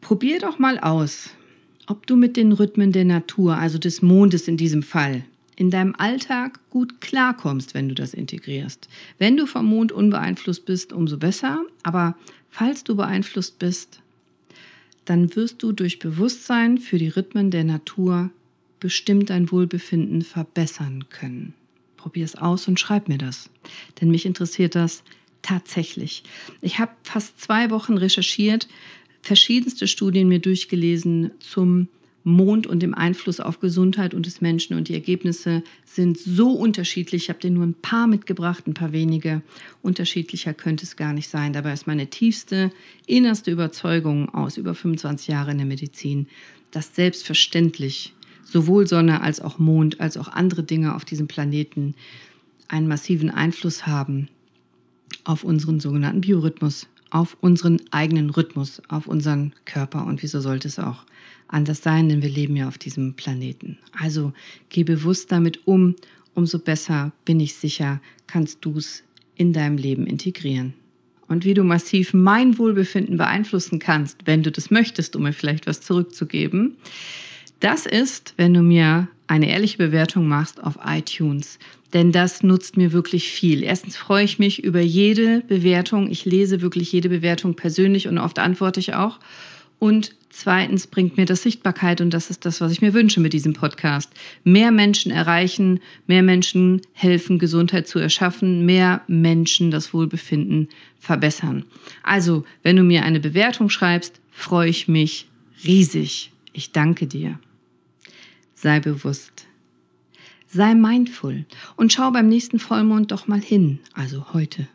Probier 0.00 0.40
doch 0.40 0.58
mal 0.58 0.80
aus, 0.80 1.30
ob 1.86 2.08
du 2.08 2.16
mit 2.16 2.36
den 2.36 2.50
Rhythmen 2.50 2.90
der 2.90 3.04
Natur, 3.04 3.56
also 3.56 3.78
des 3.78 4.02
Mondes 4.02 4.48
in 4.48 4.56
diesem 4.56 4.82
Fall, 4.82 5.24
in 5.60 5.70
deinem 5.70 5.94
Alltag 5.94 6.58
gut 6.70 7.02
klarkommst, 7.02 7.74
wenn 7.74 7.90
du 7.90 7.94
das 7.94 8.14
integrierst. 8.14 8.88
Wenn 9.18 9.36
du 9.36 9.44
vom 9.44 9.66
Mond 9.66 9.92
unbeeinflusst 9.92 10.64
bist, 10.64 10.90
umso 10.90 11.18
besser. 11.18 11.62
Aber 11.82 12.16
falls 12.48 12.82
du 12.82 12.96
beeinflusst 12.96 13.58
bist, 13.58 14.00
dann 15.04 15.36
wirst 15.36 15.62
du 15.62 15.72
durch 15.72 15.98
Bewusstsein 15.98 16.78
für 16.78 16.96
die 16.96 17.08
Rhythmen 17.08 17.50
der 17.50 17.64
Natur 17.64 18.30
bestimmt 18.80 19.28
dein 19.28 19.52
Wohlbefinden 19.52 20.22
verbessern 20.22 21.04
können. 21.10 21.52
Probier 21.98 22.24
es 22.24 22.36
aus 22.36 22.66
und 22.66 22.80
schreib 22.80 23.08
mir 23.08 23.18
das. 23.18 23.50
Denn 24.00 24.10
mich 24.10 24.24
interessiert 24.24 24.74
das 24.74 25.02
tatsächlich. 25.42 26.22
Ich 26.62 26.78
habe 26.78 26.92
fast 27.02 27.38
zwei 27.38 27.68
Wochen 27.68 27.98
recherchiert, 27.98 28.66
verschiedenste 29.20 29.88
Studien 29.88 30.26
mir 30.26 30.38
durchgelesen 30.38 31.32
zum 31.38 31.88
Mond 32.24 32.66
und 32.66 32.80
dem 32.80 32.94
Einfluss 32.94 33.40
auf 33.40 33.60
Gesundheit 33.60 34.14
und 34.14 34.26
des 34.26 34.40
Menschen. 34.40 34.76
Und 34.76 34.88
die 34.88 34.94
Ergebnisse 34.94 35.62
sind 35.84 36.18
so 36.18 36.52
unterschiedlich. 36.52 37.24
Ich 37.24 37.28
habe 37.28 37.40
dir 37.40 37.50
nur 37.50 37.64
ein 37.64 37.74
paar 37.74 38.06
mitgebracht, 38.06 38.66
ein 38.66 38.74
paar 38.74 38.92
wenige. 38.92 39.42
Unterschiedlicher 39.82 40.54
könnte 40.54 40.84
es 40.84 40.96
gar 40.96 41.12
nicht 41.12 41.28
sein. 41.28 41.52
Dabei 41.52 41.72
ist 41.72 41.86
meine 41.86 42.08
tiefste, 42.08 42.70
innerste 43.06 43.50
Überzeugung 43.50 44.28
aus 44.28 44.56
über 44.56 44.74
25 44.74 45.28
Jahren 45.28 45.52
in 45.52 45.58
der 45.58 45.66
Medizin, 45.66 46.26
dass 46.70 46.94
selbstverständlich 46.94 48.14
sowohl 48.44 48.86
Sonne 48.86 49.22
als 49.22 49.40
auch 49.40 49.58
Mond 49.58 50.00
als 50.00 50.16
auch 50.16 50.28
andere 50.28 50.62
Dinge 50.62 50.94
auf 50.94 51.04
diesem 51.04 51.28
Planeten 51.28 51.94
einen 52.68 52.88
massiven 52.88 53.30
Einfluss 53.30 53.86
haben 53.86 54.28
auf 55.24 55.44
unseren 55.44 55.80
sogenannten 55.80 56.20
Biorhythmus, 56.20 56.86
auf 57.10 57.36
unseren 57.40 57.80
eigenen 57.90 58.30
Rhythmus, 58.30 58.82
auf 58.88 59.06
unseren 59.06 59.52
Körper. 59.64 60.06
Und 60.06 60.22
wieso 60.22 60.40
sollte 60.40 60.68
es 60.68 60.78
auch 60.78 61.04
anders 61.48 61.82
sein, 61.82 62.08
denn 62.08 62.22
wir 62.22 62.30
leben 62.30 62.56
ja 62.56 62.68
auf 62.68 62.78
diesem 62.78 63.14
Planeten. 63.14 63.78
Also 63.92 64.32
geh 64.68 64.84
bewusst 64.84 65.32
damit 65.32 65.66
um, 65.66 65.96
umso 66.34 66.58
besser 66.58 67.12
bin 67.24 67.40
ich 67.40 67.54
sicher, 67.54 68.00
kannst 68.26 68.64
du 68.64 68.78
es 68.78 69.02
in 69.34 69.52
deinem 69.52 69.76
Leben 69.76 70.06
integrieren. 70.06 70.74
Und 71.26 71.44
wie 71.44 71.54
du 71.54 71.62
massiv 71.62 72.12
mein 72.12 72.58
Wohlbefinden 72.58 73.16
beeinflussen 73.16 73.78
kannst, 73.78 74.26
wenn 74.26 74.42
du 74.42 74.50
das 74.50 74.70
möchtest, 74.70 75.14
um 75.14 75.22
mir 75.22 75.32
vielleicht 75.32 75.66
was 75.66 75.80
zurückzugeben, 75.80 76.76
das 77.60 77.86
ist, 77.86 78.34
wenn 78.36 78.54
du 78.54 78.62
mir 78.62 79.08
eine 79.30 79.48
ehrliche 79.48 79.78
Bewertung 79.78 80.26
machst 80.26 80.62
auf 80.62 80.78
iTunes. 80.84 81.60
Denn 81.92 82.10
das 82.10 82.42
nutzt 82.42 82.76
mir 82.76 82.92
wirklich 82.92 83.30
viel. 83.30 83.62
Erstens 83.62 83.96
freue 83.96 84.24
ich 84.24 84.40
mich 84.40 84.64
über 84.64 84.80
jede 84.80 85.42
Bewertung. 85.42 86.10
Ich 86.10 86.24
lese 86.24 86.62
wirklich 86.62 86.90
jede 86.90 87.08
Bewertung 87.08 87.54
persönlich 87.54 88.08
und 88.08 88.18
oft 88.18 88.40
antworte 88.40 88.80
ich 88.80 88.94
auch. 88.94 89.20
Und 89.78 90.16
zweitens 90.30 90.88
bringt 90.88 91.16
mir 91.16 91.26
das 91.26 91.42
Sichtbarkeit 91.42 92.00
und 92.00 92.12
das 92.12 92.28
ist 92.28 92.44
das, 92.44 92.60
was 92.60 92.72
ich 92.72 92.82
mir 92.82 92.92
wünsche 92.92 93.20
mit 93.20 93.32
diesem 93.32 93.52
Podcast. 93.52 94.10
Mehr 94.42 94.72
Menschen 94.72 95.12
erreichen, 95.12 95.78
mehr 96.08 96.24
Menschen 96.24 96.82
helfen, 96.92 97.38
Gesundheit 97.38 97.86
zu 97.86 98.00
erschaffen, 98.00 98.66
mehr 98.66 99.02
Menschen 99.06 99.70
das 99.70 99.94
Wohlbefinden 99.94 100.68
verbessern. 100.98 101.64
Also, 102.02 102.44
wenn 102.64 102.76
du 102.76 102.82
mir 102.82 103.04
eine 103.04 103.20
Bewertung 103.20 103.70
schreibst, 103.70 104.20
freue 104.32 104.68
ich 104.70 104.88
mich 104.88 105.28
riesig. 105.64 106.32
Ich 106.52 106.72
danke 106.72 107.06
dir. 107.06 107.38
Sei 108.60 108.78
bewusst. 108.78 109.46
Sei 110.46 110.74
mindful 110.74 111.46
und 111.76 111.94
schau 111.94 112.10
beim 112.10 112.28
nächsten 112.28 112.58
Vollmond 112.58 113.10
doch 113.10 113.26
mal 113.26 113.40
hin, 113.40 113.78
also 113.94 114.34
heute, 114.34 114.68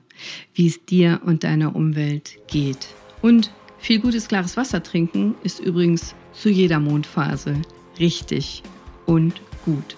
wie 0.55 0.65
es 0.65 0.83
dir 0.85 1.21
und 1.23 1.43
deiner 1.43 1.75
Umwelt 1.75 2.39
geht. 2.47 2.87
Und 3.21 3.51
viel 3.77 3.99
gutes, 3.99 4.27
klares 4.27 4.57
Wasser 4.57 4.81
trinken 4.81 5.35
ist 5.43 5.59
übrigens 5.59 6.15
zu 6.33 6.49
jeder 6.49 6.79
Mondphase 6.79 7.61
richtig 7.99 8.63
und 9.05 9.39
gut. 9.65 9.95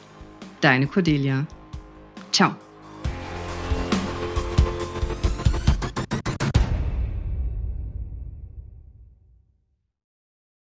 Deine 0.59 0.87
Cordelia. 0.87 1.47
Ciao. 2.33 2.57